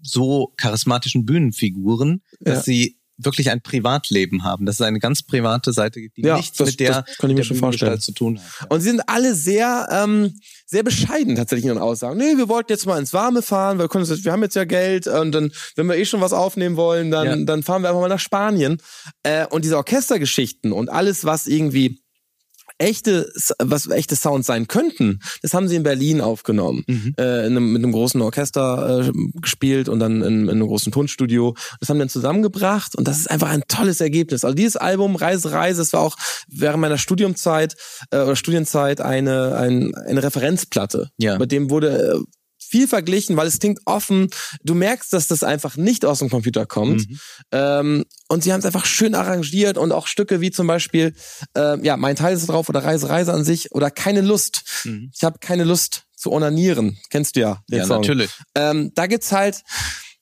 [0.00, 2.62] so charismatischen Bühnenfiguren, dass Ja.
[2.64, 4.66] sie wirklich ein Privatleben haben.
[4.66, 7.36] Das ist eine ganz private Seite, die Ja, nichts das- mit der, das kann ich
[7.36, 8.00] mir vorstellen.
[8.00, 8.70] zu tun hat.
[8.70, 12.18] Und sie sind alle sehr, ähm, sehr bescheiden tatsächlich in ihren Aussagen.
[12.18, 15.06] Nee, wir wollten jetzt mal ins Warme fahren, wir, können wir haben jetzt ja Geld
[15.06, 17.44] und dann, wenn wir eh schon was aufnehmen wollen, dann, Ja.
[17.44, 18.78] dann fahren wir einfach mal nach Spanien.
[19.22, 22.01] Äh, und diese Orchestergeschichten und alles, was irgendwie
[22.82, 26.84] echte, was echte Sounds sein könnten, das haben sie in Berlin aufgenommen.
[26.86, 27.14] Mhm.
[27.18, 30.92] Äh, in einem, mit einem großen Orchester äh, gespielt und dann in, in einem großen
[30.92, 31.54] Tonstudio.
[31.80, 34.44] Das haben wir dann zusammengebracht und das ist einfach ein tolles Ergebnis.
[34.44, 36.16] Also dieses Album Reise, Reise, das war auch
[36.48, 37.76] während meiner Studiumzeit
[38.10, 41.10] äh, oder Studienzeit eine, ein, eine Referenzplatte.
[41.18, 41.38] Ja.
[41.38, 42.41] Mit dem wurde äh,
[42.72, 44.30] viel verglichen, weil es klingt offen.
[44.64, 47.06] Du merkst, dass das einfach nicht aus dem Computer kommt.
[47.08, 47.20] Mhm.
[47.52, 51.14] Ähm, und sie haben es einfach schön arrangiert und auch Stücke wie zum Beispiel,
[51.54, 54.62] äh, ja, mein Teil ist drauf oder Reise, Reise an sich oder keine Lust.
[54.84, 55.10] Mhm.
[55.14, 56.98] Ich habe keine Lust zu onanieren.
[57.10, 58.00] Kennst du ja den Ja, Song.
[58.00, 58.30] natürlich.
[58.54, 59.62] Ähm, da gibt's halt,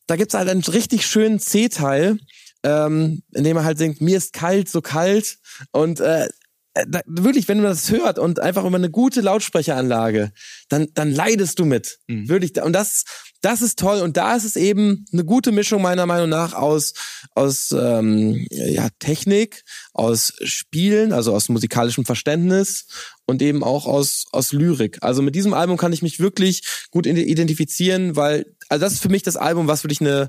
[0.08, 2.18] da gibt's halt einen richtig schönen C-Teil,
[2.64, 5.38] ähm, in dem er halt singt, mir ist kalt, so kalt.
[5.70, 6.28] Und äh,
[6.74, 10.32] da, wirklich, wenn du das hört und einfach über eine gute Lautsprecheranlage,
[10.68, 11.98] dann, dann leidest du mit.
[12.06, 12.28] Mhm.
[12.28, 12.62] Wirklich.
[12.62, 13.04] Und das,
[13.40, 14.00] das ist toll.
[14.00, 16.94] Und da ist es eben eine gute Mischung meiner Meinung nach aus,
[17.34, 22.86] aus ähm, ja, Technik, aus Spielen, also aus musikalischem Verständnis
[23.26, 24.98] und eben auch aus, aus Lyrik.
[25.00, 29.02] Also mit diesem Album kann ich mich wirklich gut ide- identifizieren, weil, also das ist
[29.02, 30.28] für mich das Album, was wirklich eine,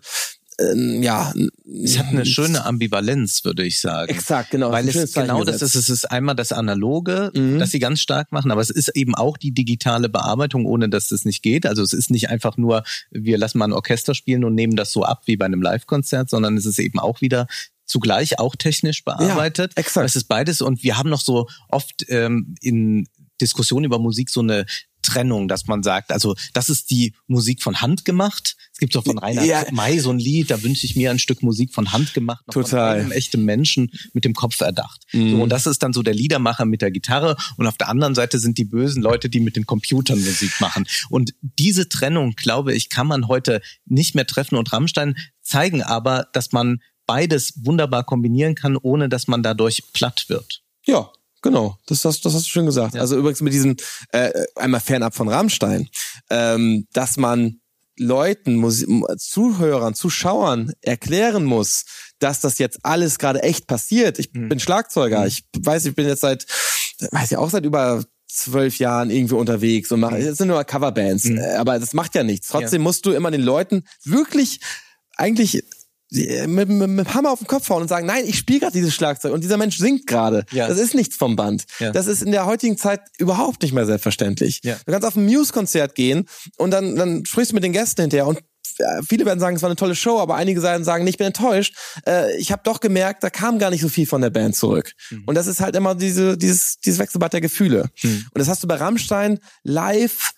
[0.60, 1.34] ähm, ja,
[1.84, 4.12] Es hat eine schöne Ambivalenz, würde ich sagen.
[4.12, 4.72] Exakt, genau.
[4.72, 7.60] Weil es genau das ist, es ist einmal das Analoge, Mhm.
[7.60, 11.08] das sie ganz stark machen, aber es ist eben auch die digitale Bearbeitung, ohne dass
[11.08, 11.66] das nicht geht.
[11.66, 14.92] Also es ist nicht einfach nur, wir lassen mal ein Orchester spielen und nehmen das
[14.92, 17.48] so ab wie bei einem Live-Konzert, sondern es ist eben auch wieder
[17.86, 19.74] zugleich auch technisch bearbeitet.
[19.76, 20.06] exakt.
[20.06, 23.08] Es ist beides und wir haben noch so oft ähm, in
[23.42, 24.66] Diskussionen über Musik so eine
[25.02, 28.56] Trennung, dass man sagt, also das ist die Musik von Hand gemacht.
[28.72, 29.64] Es gibt auch von Rainer Ja.
[29.72, 32.64] May so ein Lied, da wünsche ich mir ein Stück Musik von Hand gemacht, Total.
[32.64, 35.04] von einem echten Menschen mit dem Kopf erdacht.
[35.12, 35.32] Mhm.
[35.32, 38.16] So, und das ist dann so der Liedermacher mit der Gitarre und auf der anderen
[38.16, 40.86] Seite sind die bösen Leute, die mit den Computern Musik machen.
[41.10, 46.28] Und diese Trennung, glaube ich, kann man heute nicht mehr treffen und Rammstein zeigen aber,
[46.34, 50.62] dass man beides wunderbar kombinieren kann, ohne dass man dadurch platt wird.
[50.86, 51.12] Ja,
[51.42, 51.78] genau.
[51.88, 52.96] Das, hast- das hast du schön gesagt.
[52.96, 53.02] Ja.
[53.02, 53.76] Also übrigens mit diesem,
[54.12, 55.90] äh, einmal fernab von Rammstein,
[56.30, 57.58] ähm, dass man
[57.98, 61.84] Leuten, Musi Zuhörern, Zuschauern erklären muss,
[62.20, 64.18] dass das jetzt alles gerade echt passiert.
[64.18, 64.50] Ich Mhm.
[64.50, 65.28] bin Schlagzeuger.
[65.28, 66.46] Ich weiß, ich bin jetzt seit,
[67.12, 71.26] weiß ich auch seit über zwölf Jahren irgendwie unterwegs und mache, das sind nur Coverbands,
[71.26, 71.38] Mhm.
[71.40, 72.48] äh, aber das macht ja nichts.
[72.48, 74.62] Trotzdem musst du immer den Leuten wirklich
[75.18, 75.62] eigentlich
[76.12, 78.74] mit, mit, mit dem Hammer auf den Kopf hauen und sagen, nein, ich spiele gerade
[78.74, 80.46] dieses Schlagzeug und dieser Mensch singt gerade.
[80.52, 80.68] Ja.
[80.68, 81.64] Das ist nichts vom Band.
[81.80, 81.92] Ja.
[81.92, 84.60] Das ist in der heutigen Zeit überhaupt nicht mehr selbstverständlich.
[84.64, 84.78] Ja.
[84.86, 88.28] Du kannst auf ein Muse-Konzert gehen und dann, dann sprichst du mit den Gästen hinterher
[88.28, 88.40] und
[88.78, 91.28] äh, Viele werden sagen, es war eine tolle Show, aber einige werden sagen, ich bin
[91.28, 91.76] enttäuscht.
[92.06, 94.94] Äh, ich habe doch gemerkt, da kam gar nicht so viel von der Band zurück.
[95.26, 97.90] Und das ist halt immer diese, dieses, dieses Wechselbad der Gefühle.
[98.04, 100.32] Und das hast du bei Rammstein live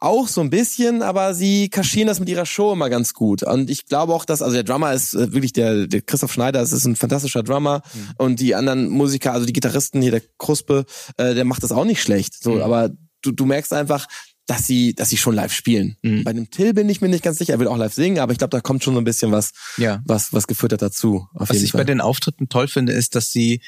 [0.00, 3.42] auch so ein bisschen, aber sie kaschieren das mit ihrer Show immer ganz gut.
[3.42, 6.60] Und ich glaube auch, dass, also der Drummer ist äh, wirklich der, der Christoph Schneider,
[6.60, 7.82] das ist ein fantastischer Drummer.
[8.16, 10.84] Und die anderen Musiker, also die Gitarristen hier, der Kruspe,
[11.16, 12.40] äh, der macht das auch nicht schlecht.
[12.40, 12.90] So, aber
[13.22, 14.06] du, du merkst einfach,
[14.46, 15.96] dass sie, dass sie schon live spielen.
[16.02, 16.24] Mhm.
[16.24, 18.32] Bei dem Till bin ich mir nicht ganz sicher, er will auch live singen, aber
[18.32, 20.00] ich glaube, da kommt schon so ein bisschen was, Ja.
[20.06, 21.26] was, was geführt hat dazu.
[21.34, 21.80] Was ich Fall.
[21.80, 23.60] bei den Auftritten toll finde, ist, dass sie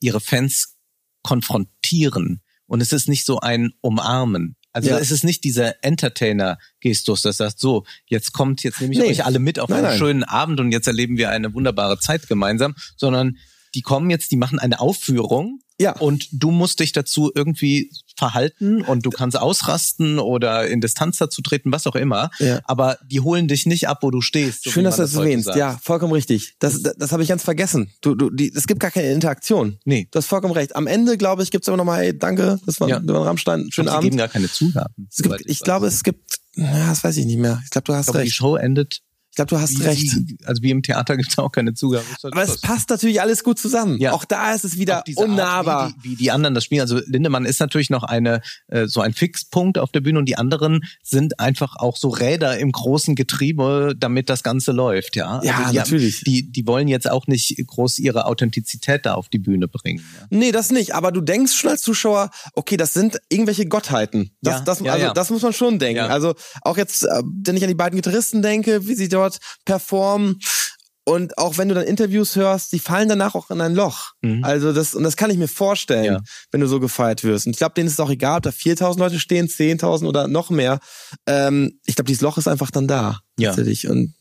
[0.00, 0.74] ihre Fans
[1.22, 2.42] konfrontieren.
[2.66, 4.56] Und es ist nicht so ein Umarmen.
[4.76, 4.98] Also Ja.
[4.98, 9.06] es ist nicht dieser Entertainer-Gestus, das sagt so, jetzt kommt, jetzt nehme ich Nee.
[9.08, 9.98] euch alle mit auf Nein, einen nein.
[9.98, 13.38] schönen Abend und jetzt erleben wir eine wunderbare Zeit gemeinsam, sondern
[13.76, 15.92] die kommen jetzt, die machen eine Aufführung Ja.
[15.92, 21.42] und du musst dich dazu irgendwie verhalten und du kannst ausrasten oder in Distanz dazu
[21.42, 22.30] treten, was auch immer.
[22.38, 22.60] Ja.
[22.64, 24.64] Aber die holen dich nicht ab, wo du stehst.
[24.64, 25.44] so Schön, dass du das erwähnst.
[25.44, 25.58] sagt.
[25.58, 26.54] Ja, vollkommen richtig.
[26.58, 27.90] Das, das, das habe ich ganz vergessen.
[28.00, 29.78] Du, du, die, es gibt gar keine Interaktion.
[29.84, 30.08] Nee.
[30.10, 30.74] Du hast vollkommen recht.
[30.74, 32.98] Am Ende, glaube ich, gibt's immer noch mal, hey, danke, das war, Ja.
[32.98, 34.32] das war Rammstein, Ich schönen glaub, sie geben Abend.
[34.32, 35.08] gar keine Zugaben.
[35.10, 35.64] Es gibt, ich weiß.
[35.64, 37.60] glaube, es gibt, ja, das weiß ich nicht mehr.
[37.64, 38.34] Ich glaube, du Ich hast glaube, die recht.
[38.36, 39.02] Show endet
[39.36, 40.16] glaube, du hast wie, recht.
[40.44, 42.04] Also wie im Theater gibt es auch keine Zugabe.
[42.22, 43.98] Aber es passt natürlich alles gut zusammen.
[44.00, 44.12] Ja.
[44.12, 45.88] Auch da ist es wieder diese Art, unnahbar.
[45.88, 46.80] wie, die, wie die anderen das spielen.
[46.80, 50.36] Also Lindemann ist natürlich noch eine äh, so ein Fixpunkt auf der Bühne und die
[50.36, 55.16] anderen sind einfach auch so Räder im großen Getriebe, damit das Ganze läuft.
[55.16, 56.20] Ja, Ja, also die, natürlich.
[56.24, 60.02] Die, die wollen jetzt auch nicht groß ihre Authentizität da auf die Bühne bringen.
[60.20, 60.26] Ja.
[60.30, 60.94] Nee, das nicht.
[60.94, 64.30] Aber du denkst schon als Zuschauer, okay, das sind irgendwelche Gottheiten.
[64.40, 65.12] Das, Ja, das, ja, also, ja.
[65.12, 65.98] das muss man schon denken.
[65.98, 66.06] Ja.
[66.06, 69.25] Also auch jetzt, äh, wenn ich an die beiden Gitarristen denke, wie sie dort
[69.64, 70.38] performen.
[71.08, 74.10] Und auch wenn du dann Interviews hörst, die fallen danach auch in ein Loch.
[74.22, 74.42] Mhm.
[74.42, 76.20] Also das, und das kann ich mir vorstellen, Ja.
[76.50, 77.46] wenn du so gefeiert wirst.
[77.46, 80.26] Und ich glaube, denen ist es auch egal, ob da 4000 Leute stehen, 10.000 oder
[80.26, 80.80] noch mehr.
[81.28, 83.20] Ähm, ich glaube, dieses Loch ist einfach dann da.
[83.38, 83.50] Ja.
[83.50, 83.86] Tatsächlich.
[83.86, 84.14] Und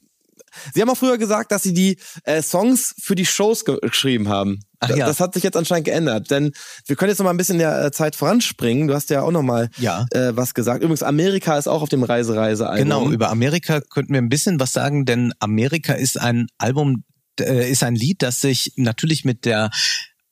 [0.73, 4.29] Sie haben auch früher gesagt, dass Sie die äh, Songs für die Shows ge geschrieben
[4.29, 4.59] haben.
[4.79, 5.05] Ach ja.
[5.05, 6.51] Das hat sich jetzt anscheinend geändert, denn
[6.85, 8.87] wir können jetzt noch mal ein bisschen in der äh, Zeit voranspringen.
[8.87, 10.05] Du hast ja auch noch mal Ja.
[10.11, 10.81] äh, was gesagt.
[10.83, 12.83] Übrigens, Amerika ist auch auf dem Reise-Reise-Album.
[12.83, 17.03] Genau, über Amerika könnten wir ein bisschen was sagen, denn Amerika ist ein Album,
[17.39, 19.71] äh, ist ein Lied, das sich natürlich mit der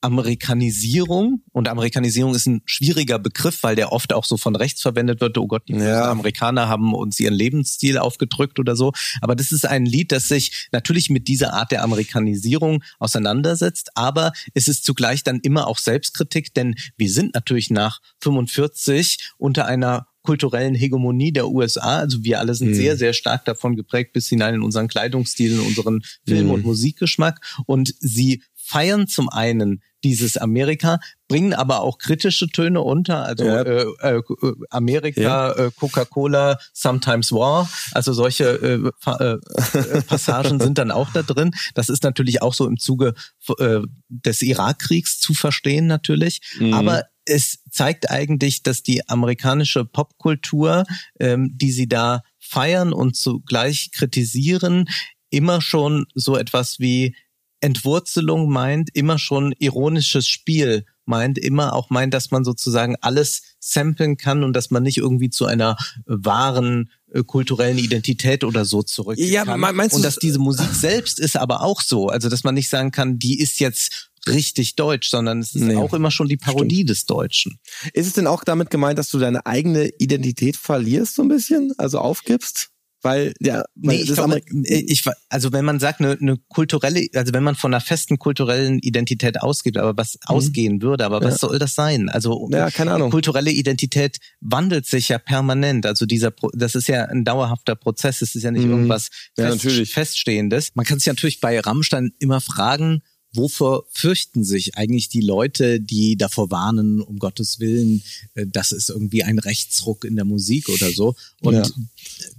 [0.04, 5.22] Amerikanisierung und Amerikanisierung ist ein schwieriger Begriff, weil der oft auch so von rechts verwendet
[5.22, 5.38] wird.
[5.38, 6.10] Oh Gott, die Ja.
[6.12, 8.92] Amerikaner haben uns ihren Lebensstil aufgedrückt oder so.
[9.22, 13.92] Aber das ist ein Lied, das sich natürlich mit dieser Art der Amerikanisierung auseinandersetzt.
[13.96, 19.66] Aber es ist zugleich dann immer auch Selbstkritik, denn wir sind natürlich nach 45 unter
[19.66, 21.98] einer kulturellen Hegemonie der USA.
[22.00, 22.76] Also wir alle sind Mhm.
[22.76, 26.52] sehr, sehr stark davon geprägt bis hinein in unseren Kleidungsstil, in unseren Film- Mhm.
[26.52, 27.42] und Musikgeschmack.
[27.66, 33.62] Und sie feiern zum einen dieses Amerika, bringen aber auch kritische Töne unter, also Ja.
[33.62, 34.22] äh, äh,
[34.70, 35.52] Amerika, Ja.
[35.54, 39.38] äh, Coca-Cola, Sometimes War, also solche äh, äh,
[39.80, 41.52] äh, Passagen sind dann auch da drin.
[41.74, 43.14] Das ist natürlich auch so im Zuge
[43.60, 46.74] äh, des Irakkriegs zu verstehen natürlich, Mhm.
[46.74, 50.84] aber es zeigt eigentlich, dass die amerikanische Popkultur,
[51.22, 54.86] ähm, die sie da feiern und zugleich kritisieren,
[55.30, 57.16] immer schon so etwas wie
[57.64, 64.16] Entwurzelung meint, immer schon ironisches Spiel meint, immer auch meint, dass man sozusagen alles samplen
[64.18, 69.18] kann und dass man nicht irgendwie zu einer wahren äh, kulturellen Identität oder so zurück
[69.18, 69.60] Ja, kann.
[69.60, 72.70] me- meinst und dass diese Musik selbst ist aber auch so, also dass man nicht
[72.70, 75.76] sagen kann, die ist jetzt richtig deutsch, sondern es ist Nee.
[75.76, 77.60] auch immer schon die Parodie des Deutschen.
[77.94, 81.74] Ist es denn auch damit gemeint, dass du deine eigene Identität verlierst so ein bisschen?
[81.78, 82.70] Also aufgibst?
[83.04, 87.06] Weil, ja, weil Nee, ich glaube, Ameri- ich, also wenn man sagt, eine, eine kulturelle,
[87.14, 91.40] also wenn man von einer festen kulturellen Identität ausgeht, aber was ausgehen würde, aber was
[91.40, 92.10] soll das sein?
[92.10, 92.54] Also Mhm.
[92.56, 93.12] Ja, keine Ahnung.
[93.12, 95.86] kulturelle Identität wandelt sich ja permanent.
[95.86, 98.22] Also dieser, das ist ja ein dauerhafter Prozess.
[98.22, 98.72] Es ist ja nicht Mhm.
[98.72, 99.92] irgendwas Ja, fest, natürlich.
[99.94, 100.70] Feststehendes.
[100.74, 103.02] Man kann sich natürlich bei Rammstein immer fragen,
[103.36, 108.04] Wovor fürchten sich eigentlich die Leute, die davor warnen, um Gottes Willen,
[108.36, 111.16] äh, das ist irgendwie ein Rechtsruck in der Musik oder so?
[111.42, 111.64] Und Ja.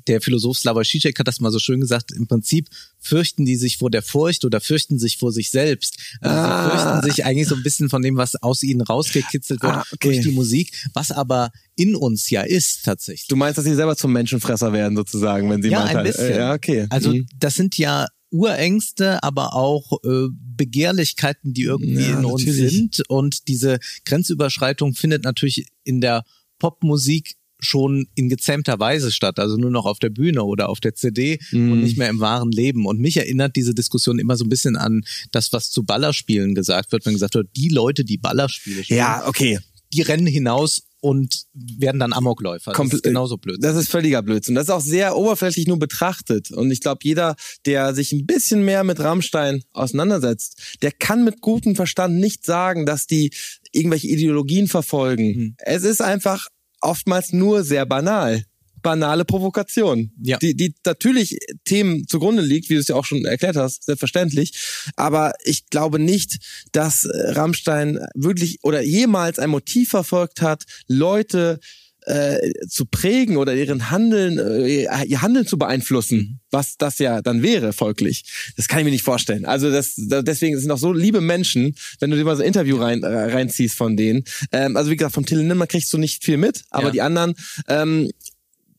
[0.06, 2.68] der Philosoph Slavoj Žižek hat das mal so schön gesagt, im Prinzip
[3.00, 5.98] fürchten die sich vor der Furcht oder fürchten sich vor sich selbst.
[6.20, 6.64] Also Ah.
[6.64, 9.84] sie fürchten sich eigentlich so ein bisschen von dem, was aus ihnen rausgekitzelt wird Ah,
[9.92, 10.08] okay.
[10.12, 13.26] durch die Musik, was aber in uns ja ist tatsächlich.
[13.26, 16.04] Du meinst, dass sie selber zum Menschenfresser werden, sozusagen, wenn sie ja, mal ein teil-
[16.04, 16.30] bisschen.
[16.30, 16.86] Äh, Ja, okay.
[16.88, 17.26] Also Mhm.
[17.38, 22.72] das sind ja Urängste, aber auch äh, Begehrlichkeiten, die irgendwie Ja, in uns natürlich.
[22.72, 23.02] sind.
[23.08, 26.24] Und diese Grenzüberschreitung findet natürlich in der
[26.58, 30.94] Popmusik schon in gezähmter Weise statt, also nur noch auf der Bühne oder auf der
[30.94, 31.72] CD Mhm.
[31.72, 32.84] und nicht mehr im wahren Leben.
[32.86, 36.92] Und mich erinnert diese Diskussion immer so ein bisschen an das, was zu Ballerspielen gesagt
[36.92, 39.60] wird, wenn gesagt wird, die Leute, die Ballerspiele spielen, ja, okay.
[39.94, 42.72] die rennen hinaus und werden dann Amokläufer.
[42.72, 43.58] Das Kompl- ist genauso blöd.
[43.60, 44.54] Das ist völliger Blödsinn.
[44.54, 46.50] Das ist auch sehr oberflächlich nur betrachtet.
[46.50, 47.36] Und ich glaube, jeder,
[47.66, 52.86] der sich ein bisschen mehr mit Rammstein auseinandersetzt, der kann mit gutem Verstand nicht sagen,
[52.86, 53.34] dass die
[53.70, 55.34] irgendwelche Ideologien verfolgen.
[55.34, 55.56] Hm.
[55.58, 56.46] Es ist einfach
[56.80, 58.44] oftmals nur sehr banal.
[58.84, 60.12] Banale Provokation.
[60.22, 60.38] Ja.
[60.38, 64.52] Die, die natürlich Themen zugrunde liegt, wie du es ja auch schon erklärt hast, selbstverständlich.
[64.94, 66.38] Aber ich glaube nicht,
[66.70, 71.58] dass äh, Rammstein wirklich oder jemals ein Motiv verfolgt hat, Leute
[72.06, 72.36] äh,
[72.68, 77.72] zu prägen oder ihren Handeln, äh, ihr Handeln zu beeinflussen, was das ja dann wäre,
[77.72, 78.24] folglich.
[78.58, 79.46] Das kann ich mir nicht vorstellen.
[79.46, 82.48] Also das, da- deswegen sind auch so liebe Menschen, wenn du dir mal so ein
[82.48, 84.24] Interview rein, äh, reinziehst von denen.
[84.52, 86.90] Ähm, also wie gesagt, vom Till Lindemann kriegst du nicht viel mit, aber Ja.
[86.92, 87.34] die anderen
[87.68, 88.10] ähm,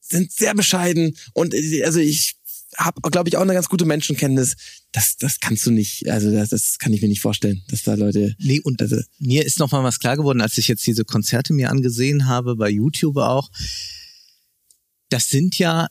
[0.08, 2.36] sind sehr bescheiden und äh, also ich
[2.78, 4.56] habe, glaube ich, auch eine ganz gute Menschenkenntnis.
[4.92, 7.94] Das, das kannst du nicht, also das, das kann ich mir nicht vorstellen, dass da
[7.94, 8.36] Leute.
[8.40, 11.54] Nee, und Also- mir ist noch mal was klar geworden, als ich jetzt diese Konzerte
[11.54, 13.50] mir angesehen habe, bei YouTube auch.
[15.10, 15.88] Das sind ja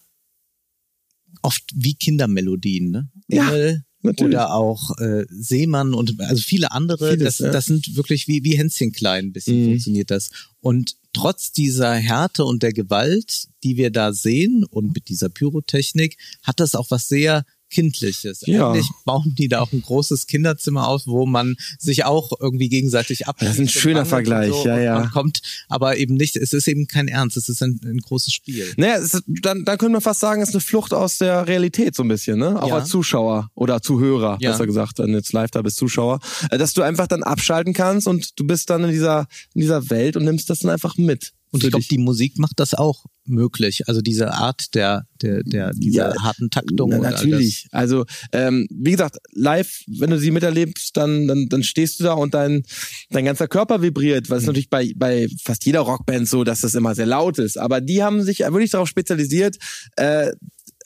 [1.42, 3.10] oft wie Kindermelodien, ne?
[3.28, 4.34] Ja, Engel natürlich.
[4.34, 7.10] Oder auch äh, Seemann und also viele andere.
[7.12, 7.50] Vieles, das, ja.
[7.50, 9.64] das sind wirklich wie, wie Hänschen klein, ein bisschen Mhm.
[9.70, 10.30] funktioniert das.
[10.60, 16.16] Und trotz dieser Härte und der Gewalt, die wir da sehen und mit dieser Pyrotechnik,
[16.42, 18.42] hat das auch was sehr Kindliches.
[18.46, 18.70] Ja.
[18.70, 23.26] Eigentlich bauen die da auch ein großes Kinderzimmer aus, wo man sich auch irgendwie gegenseitig
[23.26, 23.36] ab.
[23.40, 24.96] Das ist ein schöner Vergleich, ja, ja.
[25.02, 28.32] Und kommt aber eben nicht, es ist eben kein Ernst, es ist ein, ein großes
[28.32, 28.72] Spiel.
[28.76, 31.94] Naja, ist, dann, dann könnte man fast sagen, es ist eine Flucht aus der Realität
[31.96, 32.62] so ein bisschen, ne?
[32.62, 32.74] Auch Ja.
[32.76, 34.52] als Zuschauer oder Zuhörer, Ja.
[34.52, 37.72] besser gesagt, wenn du jetzt live da bist, Zuschauer, äh, dass du einfach dann abschalten
[37.74, 40.96] kannst und du bist dann in dieser, in dieser Welt und nimmst das dann einfach
[40.96, 41.32] mit.
[41.50, 43.88] Und ich glaube, die Musik macht das auch möglich.
[43.88, 46.90] Also diese Art der, der, der, dieser Ja, harten Taktung.
[46.90, 47.66] Na, natürlich.
[47.72, 52.12] Also, ähm, wie gesagt, live, wenn du sie miterlebst, dann, dann, dann stehst du da
[52.14, 52.62] und dein,
[53.10, 54.28] dein ganzer Körper vibriert.
[54.28, 54.30] Mhm.
[54.32, 57.58] Was ist natürlich bei, bei fast jeder Rockband so, dass das immer sehr laut ist.
[57.58, 59.56] Aber die haben sich wirklich darauf spezialisiert,
[59.96, 60.32] äh,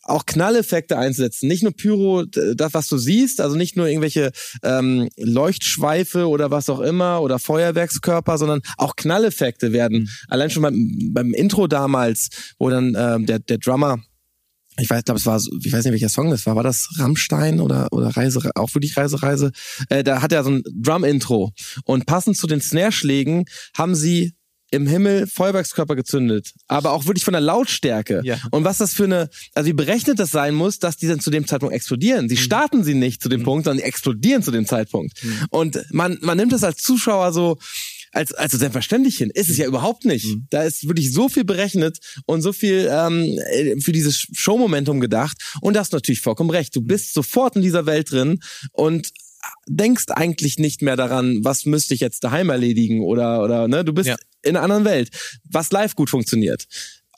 [0.08, 1.48] auch Knalleffekte einzusetzen.
[1.48, 6.68] Nicht nur Pyro, das, was du siehst, also nicht nur irgendwelche ähm, Leuchtschweife oder was
[6.68, 10.08] auch immer oder Feuerwerkskörper, sondern auch Knalleffekte werden.
[10.28, 13.98] Allein schon beim, beim Intro damals, wo dann ähm, der, der Drummer
[14.80, 16.54] ich weiß, glaube, es war, ich weiß nicht, welcher Song das war.
[16.54, 19.50] War das Rammstein oder, oder Reise, auch wirklich Reise, Reise?
[19.88, 21.52] Äh, da hat er so ein Drum-Intro.
[21.84, 24.34] Und passend zu den Snare-Schlägen haben sie
[24.70, 26.52] im Himmel Feuerwerkskörper gezündet.
[26.66, 28.20] Aber auch wirklich von der Lautstärke.
[28.24, 28.38] Ja.
[28.50, 31.30] Und was das für eine, also wie berechnet das sein muss, dass die dann zu
[31.30, 32.28] dem Zeitpunkt explodieren.
[32.28, 35.14] Sie starten sie nicht zu dem Punkt, sondern die explodieren zu dem Zeitpunkt.
[35.50, 37.58] Und man, man nimmt das als Zuschauer so,
[38.12, 39.30] als, als so selbstverständlich hin.
[39.32, 40.26] Ist es ja überhaupt nicht.
[40.50, 45.36] Da ist wirklich so viel berechnet und so viel ähm, äh, für dieses Showmomentum gedacht.
[45.60, 46.74] Und da hast du natürlich vollkommen recht.
[46.76, 48.40] Du bist sofort in dieser Welt drin
[48.72, 49.08] und
[49.68, 53.92] denkst eigentlich nicht mehr daran, was müsste ich jetzt daheim erledigen oder oder ne, du
[53.92, 54.16] bist Ja.
[54.48, 55.10] In einer anderen Welt,
[55.44, 56.66] was live gut funktioniert.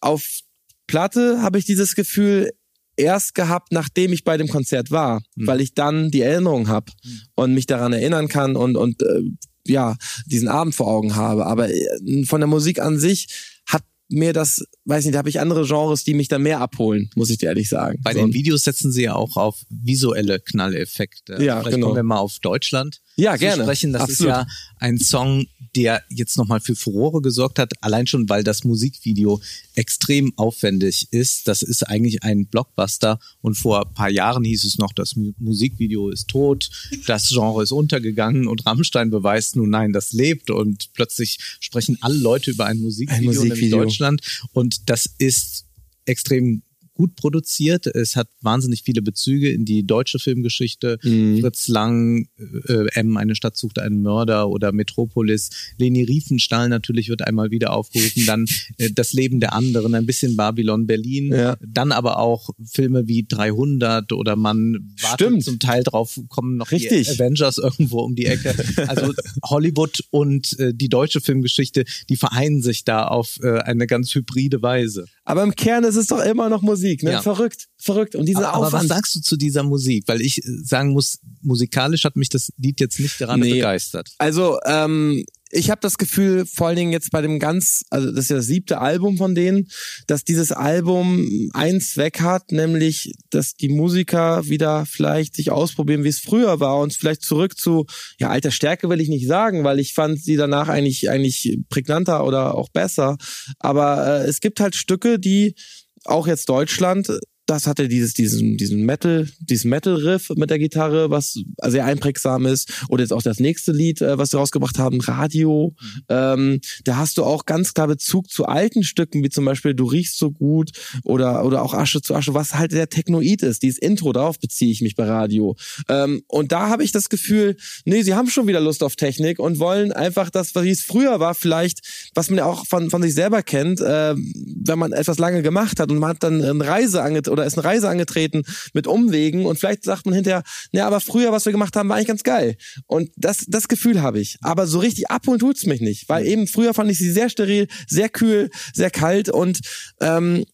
[0.00, 0.40] Auf
[0.86, 2.50] Platte habe ich dieses Gefühl
[2.96, 6.92] erst gehabt, nachdem ich bei dem Konzert war, weil ich dann die Erinnerung habe
[7.34, 9.22] und mich daran erinnern kann und und äh,
[9.66, 13.28] ja, diesen Abend vor Augen habe, aber äh, von der Musik an sich
[13.66, 17.10] hat mir das, weiß nicht, da habe ich andere Genres, die mich da mehr abholen,
[17.14, 18.00] muss ich dir ehrlich sagen.
[18.02, 18.18] Bei So.
[18.20, 21.34] den Videos setzen sie ja auch auf visuelle Knalleffekte.
[21.42, 21.86] Ja, Vielleicht genau.
[21.88, 23.62] kommen wir mal auf Deutschland Ja, zu gerne.
[23.62, 23.92] sprechen.
[23.92, 24.32] Das Absolut.
[24.32, 24.46] ist ja
[24.78, 29.40] ein Song, der jetzt nochmal für Furore gesorgt hat, allein schon, weil das Musikvideo
[29.74, 31.46] extrem aufwendig ist.
[31.48, 35.33] Das ist eigentlich ein Blockbuster und vor ein paar Jahren hieß es noch, das Mu-
[35.38, 36.70] Musikvideo ist tot,
[37.06, 42.16] das Genre ist untergegangen und Rammstein beweist nun, nein, das lebt und plötzlich sprechen alle
[42.16, 43.78] Leute über ein Musikvideo, nämlich Musikvideo.
[43.85, 44.20] Deutschland
[44.52, 45.66] und das ist
[46.04, 46.62] extrem
[47.00, 47.86] gut produziert.
[47.86, 50.98] Es hat wahnsinnig viele Bezüge in die deutsche Filmgeschichte.
[51.02, 51.40] Mhm.
[51.40, 52.28] Fritz Lang,
[52.68, 55.48] äh, M, eine Stadt sucht einen Mörder oder Metropolis.
[55.78, 58.26] Leni Riefenstahl natürlich wird einmal wieder aufgerufen.
[58.26, 58.44] Dann
[58.76, 61.32] äh, Das Leben der anderen, ein bisschen Babylon Berlin.
[61.32, 61.56] Ja.
[61.66, 65.44] Dann aber auch Filme wie 300 oder man wartet Stimmt.
[65.44, 67.08] zum Teil drauf, kommen noch Richtig.
[67.08, 68.54] die Avengers irgendwo um die Ecke.
[68.88, 74.14] Also Hollywood und äh, die deutsche Filmgeschichte, die vereinen sich da auf äh, eine ganz
[74.14, 75.06] hybride Weise.
[75.24, 77.12] Aber im Kern ist es doch immer noch Musik, ne?
[77.12, 77.22] Ja.
[77.22, 78.14] Verrückt, verrückt.
[78.14, 78.88] Und dieser Aber was Aufwand.
[78.88, 80.05] sagst du zu dieser Musik?
[80.07, 83.55] Weil ich äh, sagen muss, musikalisch hat mich das Lied jetzt nicht gerade Nee.
[83.55, 84.11] begeistert.
[84.18, 88.26] Also, ähm, ich habe das Gefühl, vor allen Dingen jetzt bei dem ganz, also das
[88.26, 89.66] ist ja das siebte Album von denen,
[90.07, 96.09] dass dieses Album einen Zweck hat, nämlich, dass die Musiker wieder vielleicht sich ausprobieren, wie
[96.09, 97.87] es früher war und vielleicht zurück zu,
[98.20, 102.24] ja, alter Stärke will ich nicht sagen, weil ich fand sie danach eigentlich, eigentlich prägnanter
[102.24, 103.16] oder auch besser.
[103.59, 105.57] Aber äh, es gibt halt Stücke, die
[106.04, 107.08] auch jetzt Deutschland,
[107.50, 111.34] das hatte dieses, diesen, diesen Metal, diesen Metal-Riff mit der Gitarre, was
[111.66, 112.84] sehr einprägsam ist.
[112.88, 115.74] Oder jetzt auch das nächste Lied, äh, was sie rausgebracht haben, Radio.
[116.08, 119.86] Ähm, da hast du auch ganz klar Bezug zu alten Stücken, wie zum Beispiel Du
[119.86, 120.70] riechst so gut
[121.02, 123.64] oder, oder auch Asche zu Asche, was halt der Technoid ist.
[123.64, 125.56] Dieses Intro, darauf beziehe ich mich bei Radio.
[125.88, 129.40] Ähm, und da habe ich das Gefühl, nee, sie haben schon wieder Lust auf Technik
[129.40, 131.80] und wollen einfach das, was es früher war, vielleicht,
[132.14, 135.80] was man ja auch von, von sich selber kennt, äh, wenn man etwas lange gemacht
[135.80, 139.46] hat und man hat dann eine Reise angetreten oder ist eine Reise angetreten mit Umwegen
[139.46, 142.22] und vielleicht sagt man hinterher, ja, aber früher, was wir gemacht haben, war eigentlich ganz
[142.22, 142.57] geil.
[142.87, 144.37] Und das, das Gefühl habe ich.
[144.42, 147.66] Aber so richtig abholen tut's mich nicht, weil eben früher fand ich sie sehr steril,
[147.88, 149.61] sehr kühl, sehr kalt und
[150.00, 150.44] ähm,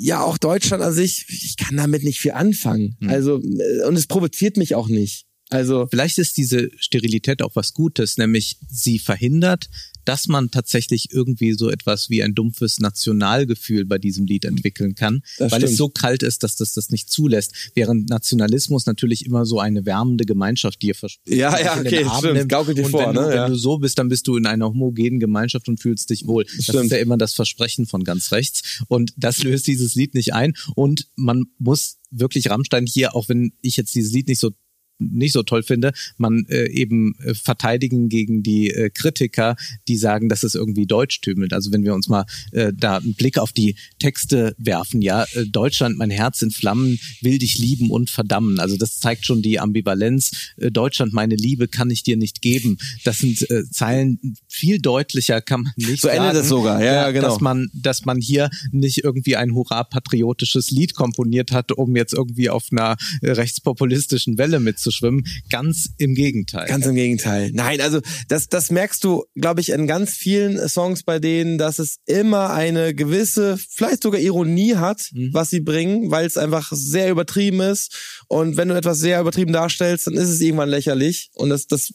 [0.00, 2.96] ja, auch Deutschland an sich, ich kann damit nicht viel anfangen.
[3.08, 5.26] Also, äh, und es provoziert mich auch nicht.
[5.50, 9.68] Also, Vielleicht ist diese Sterilität auch was Gutes, nämlich sie verhindert,
[10.08, 15.22] dass man tatsächlich irgendwie so etwas wie ein dumpfes Nationalgefühl bei diesem Lied entwickeln kann,
[15.38, 15.76] Das weil es stimmt.
[15.78, 17.52] so kalt ist, dass das das nicht zulässt.
[17.74, 21.36] Während Nationalismus natürlich immer so eine wärmende Gemeinschaft dir verspricht.
[21.38, 22.34] Ja, dich ja, okay, stimmt.
[22.34, 22.48] nimmt.
[22.48, 23.28] Gaukelt dir und vor, wenn, du, ne?
[23.28, 23.48] wenn Ja.
[23.48, 26.44] du so bist, dann bist du in einer homogenen Gemeinschaft und fühlst dich wohl.
[26.44, 26.84] Das Stimmt.
[26.86, 28.82] ist ja immer das Versprechen von ganz rechts.
[28.88, 30.54] Und das löst dieses Lied nicht ein.
[30.74, 34.52] Und man muss wirklich Rammstein hier, auch wenn ich jetzt dieses Lied nicht so
[34.98, 40.28] nicht so toll finde, man äh, eben äh, verteidigen gegen die äh, Kritiker, die sagen,
[40.28, 41.52] dass es irgendwie deutsch tümelt.
[41.52, 45.46] Also wenn wir uns mal äh, da einen Blick auf die Texte werfen, ja, äh,
[45.46, 48.58] Deutschland, mein Herz in Flammen, will dich lieben und verdammen.
[48.58, 50.52] Also das zeigt schon die Ambivalenz.
[50.56, 52.78] Äh, Deutschland, meine Liebe, kann ich dir nicht geben.
[53.04, 56.92] Das sind äh, Zeilen viel deutlicher kann man nicht So sagen, endet es sogar, ja,
[56.92, 57.28] ja, genau.
[57.28, 62.50] Dass man, dass man hier nicht irgendwie ein hurra-patriotisches Lied komponiert hat, um jetzt irgendwie
[62.50, 65.24] auf einer äh, rechtspopulistischen Welle mitzuschwimmen.
[65.50, 66.66] Ganz im Gegenteil.
[66.66, 67.50] Ganz im Gegenteil.
[67.52, 71.78] Nein, also das, das merkst du, glaube ich, in ganz vielen Songs bei denen, dass
[71.78, 75.30] es immer eine gewisse, vielleicht sogar Ironie hat, Mhm.
[75.32, 78.22] was sie bringen, weil es einfach sehr übertrieben ist.
[78.28, 81.30] Und wenn du etwas sehr übertrieben darstellst, dann ist es irgendwann lächerlich.
[81.34, 81.90] Und das, das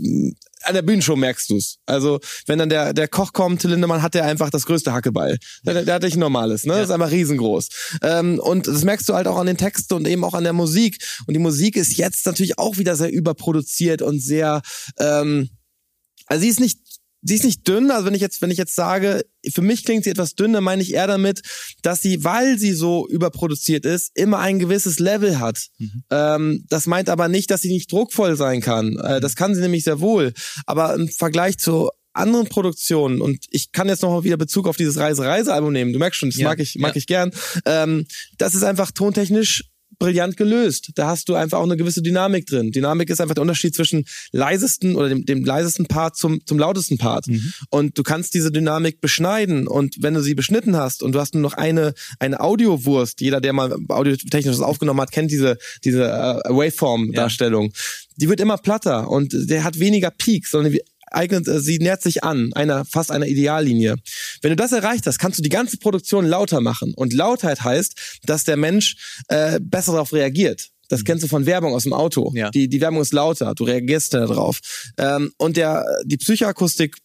[0.64, 1.78] an der Bühnenshow merkst du's.
[1.86, 5.38] Also wenn dann der, der Koch kommt, Till Lindemann hat der einfach das größte Hackebeil.
[5.66, 6.74] Der, der hat nicht ein normales, ne?
[6.74, 7.70] Das ist einfach riesengroß.
[8.02, 10.54] Ähm, und das merkst du halt auch an den Texten und eben auch an der
[10.54, 10.98] Musik.
[11.28, 14.62] Und die Musik ist jetzt natürlich auch wieder sehr überproduziert und sehr,
[15.00, 15.50] ähm,
[16.28, 16.80] also sie ist nicht,
[17.24, 17.92] sie ist nicht dünn.
[17.92, 20.64] Also wenn ich jetzt, wenn ich jetzt sage, für mich klingt sie etwas dünn, dann
[20.64, 21.42] meine ich eher damit,
[21.82, 25.68] dass sie, weil sie so überproduziert ist, immer ein gewisses Level hat.
[26.12, 28.98] Ähm, das meint aber nicht, dass sie nicht druckvoll sein kann.
[28.98, 30.34] Äh, das kann sie nämlich sehr wohl.
[30.66, 34.78] Aber im Vergleich zu anderen Produktionen und ich kann jetzt noch mal wieder Bezug auf
[34.78, 35.94] dieses Reise-Reise-Album nehmen.
[35.94, 36.98] Du merkst schon, das Ja, mag ich, mag ja.
[36.98, 37.32] ich gern.
[37.66, 38.06] Ähm,
[38.38, 39.64] das ist einfach tontechnisch
[40.00, 40.92] brillant gelöst.
[40.96, 42.72] Da hast du einfach auch eine gewisse Dynamik drin.
[42.72, 46.98] Dynamik ist einfach der Unterschied zwischen leisesten oder dem, dem leisesten Part zum, zum lautesten
[46.98, 47.26] Part.
[47.70, 49.68] Und du kannst diese Dynamik beschneiden.
[49.68, 53.42] Und wenn du sie beschnitten hast und du hast nur noch eine, eine Audiowurst, jeder,
[53.42, 57.72] der mal audiotechnisch was aufgenommen hat, kennt diese, diese äh, Waveform-Darstellung.
[58.18, 60.82] Die wird immer platter und der hat weniger Peaks, sondern wie-
[61.14, 63.96] eignet, äh, sie nähert sich an, einer, fast einer Ideallinie.
[64.42, 66.94] Wenn du das erreicht hast, kannst du die ganze Produktion lauter machen.
[66.96, 68.96] Und Lautheit heißt, dass der Mensch
[69.28, 70.70] äh, besser darauf reagiert.
[70.90, 72.32] Das kennst du von Werbung aus dem Auto.
[72.36, 72.52] Ja.
[72.52, 74.60] Die, die Werbung ist lauter, du reagierst da drauf.
[74.98, 76.98] Ähm, und der, die Psychoakustik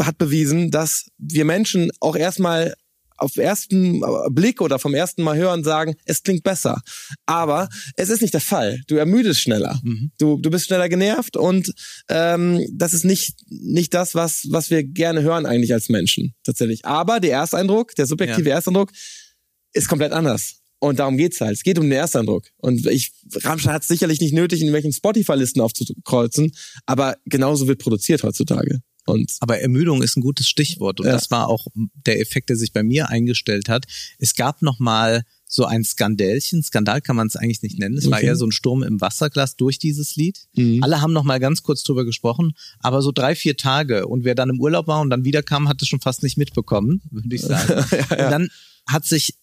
[0.00, 2.74] hat bewiesen, dass wir Menschen auch erstmal
[3.18, 6.80] auf ersten Blick oder vom ersten Mal hören sagen, es klingt besser.
[7.26, 8.80] Aber es ist nicht der Fall.
[8.86, 9.80] Du ermüdest schneller.
[10.18, 11.72] Du, du bist schneller genervt und
[12.08, 16.84] ähm, das ist nicht, nicht das, was, was wir gerne hören eigentlich als Menschen tatsächlich.
[16.84, 18.92] Aber der Ersteindruck, der subjektive Ersteindruck
[19.72, 20.56] ist komplett anders.
[20.80, 21.54] Und darum geht's halt.
[21.54, 22.46] Es geht um den Ersteindruck.
[22.56, 23.12] Und ich,
[23.42, 26.52] Rammstein hat es sicherlich nicht nötig, in welchen Spotify-Listen aufzukreuzen,
[26.86, 28.80] aber genauso wird produziert heutzutage.
[29.14, 31.12] Und Aber Ermüdung ist ein gutes Stichwort und Ja.
[31.12, 31.66] das war auch
[32.06, 33.86] der Effekt, der sich bei mir eingestellt hat.
[34.18, 36.62] Es gab noch mal so ein Skandälchen.
[36.62, 37.96] Skandal kann man es eigentlich nicht nennen.
[37.96, 38.26] Es war Okay.
[38.26, 40.46] eher so ein Sturm im Wasserglas durch dieses Lied.
[40.54, 40.82] Mhm.
[40.82, 44.34] Alle haben noch mal ganz kurz drüber gesprochen, aber so drei, vier Tage und wer
[44.34, 47.40] dann im Urlaub war und dann wiederkam, hat es schon fast nicht mitbekommen, würde ich
[47.42, 47.72] sagen.
[48.10, 48.48] Und dann
[48.86, 49.34] hat sich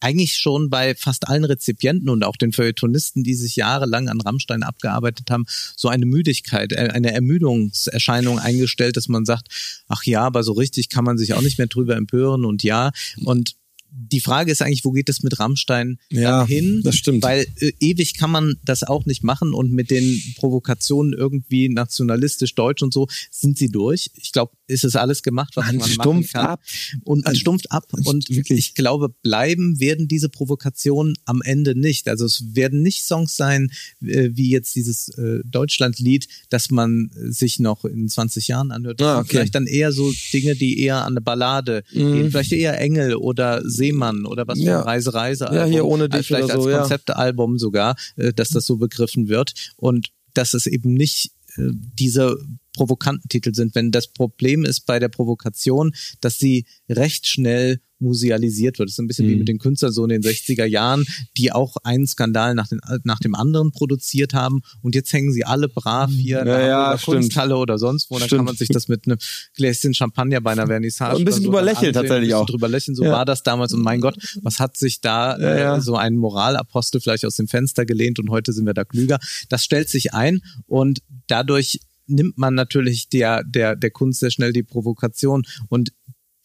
[0.00, 4.62] eigentlich schon bei fast allen Rezipienten und auch den Feuilletonisten, die sich jahrelang an Rammstein
[4.62, 5.44] abgearbeitet haben,
[5.76, 9.48] so eine Müdigkeit, äh, eine Ermüdungserscheinung eingestellt, dass man sagt,
[9.88, 12.90] ach ja, aber so richtig kann man sich auch nicht mehr drüber empören und ja.
[13.24, 13.54] Und
[13.92, 16.80] die Frage ist eigentlich, wo geht es mit Rammstein Ja, hin?
[16.84, 17.22] das stimmt.
[17.22, 22.54] Weil äh, ewig kann man das auch nicht machen und mit den Provokationen irgendwie nationalistisch
[22.54, 24.10] deutsch und so sind sie durch.
[24.14, 26.46] Ich glaube, ist es alles gemacht, was Man man, machen stumpft kann.
[26.46, 26.62] ab.
[27.04, 27.86] Und man stumpft ab.
[28.04, 28.58] Und wirklich.
[28.58, 32.08] ich glaube, bleiben werden diese Provokationen am Ende nicht.
[32.08, 33.70] Also es werden nicht Songs sein,
[34.02, 39.02] äh, wie jetzt dieses äh, Deutschlandlied, das man äh, sich noch in 20 Jahren anhört.
[39.02, 39.28] Ah, okay.
[39.30, 42.30] Vielleicht dann eher so Dinge, die eher an eine Ballade gehen.
[42.30, 44.64] Vielleicht eher Engel oder Seemann oder was für.
[44.64, 44.80] Ja.
[44.80, 45.50] ein Reise, Reise.
[45.52, 46.78] Ja, hier ohne dich Vielleicht oder als so, ja.
[46.78, 49.54] Konzeptalbum sogar, äh, dass das so begriffen wird.
[49.76, 52.38] Und dass es eben nicht äh, diese
[52.80, 53.74] provokanten Titel sind.
[53.74, 58.88] Wenn das Problem ist bei der Provokation, dass sie recht schnell musealisiert wird.
[58.88, 59.38] Das ist ein bisschen wie Mhm.
[59.40, 61.04] mit den Künstlern so in den 60er Jahren,
[61.36, 65.44] die auch einen Skandal nach, den, nach dem anderen produziert haben und jetzt hängen sie
[65.44, 67.16] alle brav hier in Ja, der ja, stimmt.
[67.18, 68.18] Kunsthalle oder sonst wo.
[68.18, 68.38] Dann Stimmt.
[68.38, 69.18] kann man sich das mit einem
[69.54, 72.46] Gläschen Champagner bei einer Vernissage Ein bisschen so drüber lächeln tatsächlich auch.
[72.46, 73.12] drüber lächeln, so Ja.
[73.12, 75.76] war das damals und mein Gott, was hat sich da ja.
[75.76, 79.18] Äh, so ein Moralapostel vielleicht aus dem Fenster gelehnt und heute sind wir da klüger.
[79.50, 84.52] Das stellt sich ein und dadurch nimmt man natürlich der, der, der Kunst sehr schnell
[84.52, 85.92] die Provokation und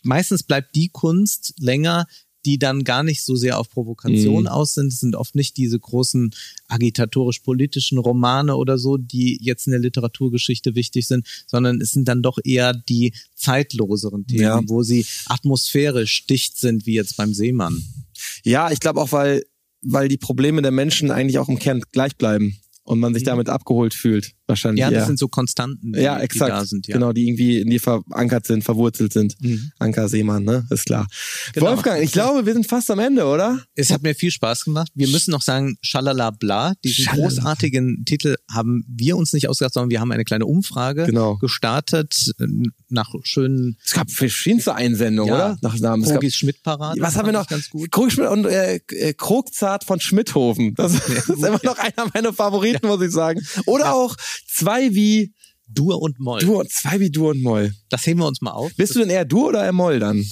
[0.04, 2.06] meistens bleibt die Kunst länger,
[2.46, 4.48] die dann gar nicht so sehr auf Provokation Mhm.
[4.48, 4.94] aus sind.
[4.94, 6.30] Es sind oft nicht diese großen
[6.68, 12.22] agitatorisch-politischen Romane oder so, die jetzt in der Literaturgeschichte wichtig sind, sondern es sind dann
[12.22, 14.62] doch eher die zeitloseren Themen, Ja.
[14.68, 17.84] wo sie atmosphärisch dicht sind, wie jetzt beim Seemann.
[18.44, 19.44] Ja, ich glaube auch, weil,
[19.82, 22.58] weil die Probleme der Menschen eigentlich auch im Kern gleich bleiben.
[22.86, 24.32] Und man sich damit abgeholt fühlt.
[24.48, 24.80] Wahrscheinlich.
[24.82, 25.06] Ja, das eher.
[25.08, 26.52] sind so Konstanten, die, ja, die exakt.
[26.52, 26.86] da sind.
[26.88, 26.94] Ja.
[26.94, 29.36] Genau, die irgendwie in dir verankert sind, verwurzelt sind.
[29.42, 29.72] Mhm.
[29.80, 30.66] Anker Seemann, ne?
[30.70, 31.08] Ist klar.
[31.54, 31.68] Genau.
[31.72, 33.60] Wolfgang, ich glaube, wir sind fast am Ende, oder?
[33.74, 34.90] Es hat mir viel Spaß gemacht.
[34.94, 37.24] Wir müssen noch sagen, Schalala Bla, diesen Schalala.
[37.28, 41.38] großartigen Titel haben wir uns nicht ausgedacht, sondern wir haben eine kleine Umfrage Genau.
[41.38, 42.46] gestartet äh,
[42.90, 45.36] nach schönen Es gab verschiedenste Einsendungen, Ja.
[45.54, 45.58] oder?
[45.62, 46.04] Nach Namen.
[46.04, 47.02] Krogis Schmidt-Paraden.
[47.02, 47.48] was haben wir noch?
[47.48, 47.92] Ganz gut.
[47.92, 48.80] Krogschmidt und äh,
[49.18, 50.76] Krogzart von Schmidthofen.
[50.76, 51.70] Das, das ist gut, immer ja.
[51.72, 53.42] noch einer meiner Favoriten, muss ich sagen.
[53.66, 54.16] Oder auch
[54.48, 55.34] zwei wie
[55.68, 56.42] Dur und Moll.
[56.42, 57.74] Dur, zwei wie Dur und Moll.
[57.90, 58.72] Das heben wir uns mal auf.
[58.76, 60.24] Bist du denn eher Dur oder eher Moll dann?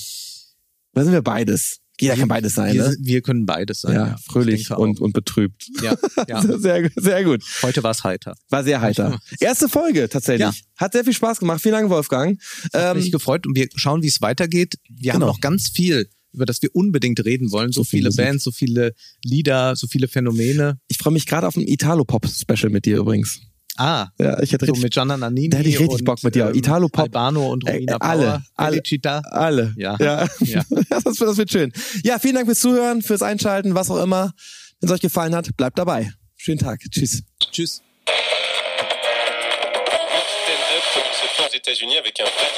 [0.93, 1.79] Da sind wir beides.
[1.99, 2.95] Jeder kann beides sein, wir, ne?
[3.01, 3.93] wir können beides sein.
[3.93, 5.69] Ja, Ja, fröhlich und, und betrübt.
[5.81, 5.95] Ja,
[6.27, 6.41] ja.
[6.59, 7.43] Sehr, sehr gut.
[7.61, 8.35] Heute war es heiter.
[8.49, 9.19] War sehr heiter.
[9.39, 10.41] Erste Folge tatsächlich.
[10.41, 10.53] Ja.
[10.77, 11.61] Hat sehr viel Spaß gemacht.
[11.61, 12.41] Vielen Dank, Wolfgang.
[12.73, 14.73] Hat mich Ähm, gefreut und wir schauen, wie es weitergeht.
[14.89, 15.27] Wir Genau.
[15.27, 17.71] haben noch ganz viel, über das wir unbedingt reden wollen.
[17.71, 18.25] So, So viel viele Musik.
[18.25, 20.77] Bands, so viele Lieder, so viele Phänomene.
[20.87, 23.39] ich freue mich gerade auf ein Italo-Pop-Special mit dir übrigens.
[23.75, 26.23] Ah, Ja, ich hätte so richtig, mit Gianna Nannini Da hätte ich richtig und, Bock
[26.23, 26.49] mit dir.
[26.49, 27.05] ähm, Italo-Pop.
[27.05, 28.75] Albano und Äh, Romina alle, Power, alle.
[28.77, 29.19] Felicita.
[29.31, 29.73] alle.
[29.77, 29.97] Ja.
[29.99, 30.27] Ja.
[30.41, 30.63] Ja.
[30.89, 31.73] das, wird, das wird schön.
[32.03, 34.31] Ja, vielen Dank fürs Zuhören, fürs Einschalten, was auch immer.
[34.79, 36.13] Wenn es euch gefallen hat, bleibt dabei.
[36.37, 36.81] Schönen Tag.
[36.91, 37.23] Tschüss.
[37.51, 37.81] Tschüss.
[40.45, 42.49] stand-up qui se fait aux États-Unis avec un vrai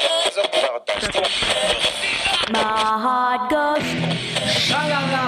[2.52, 3.82] My heart goes
[4.66, 5.24] sha-la-la.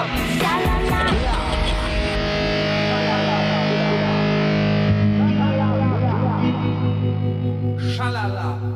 [7.91, 8.68] Shalala.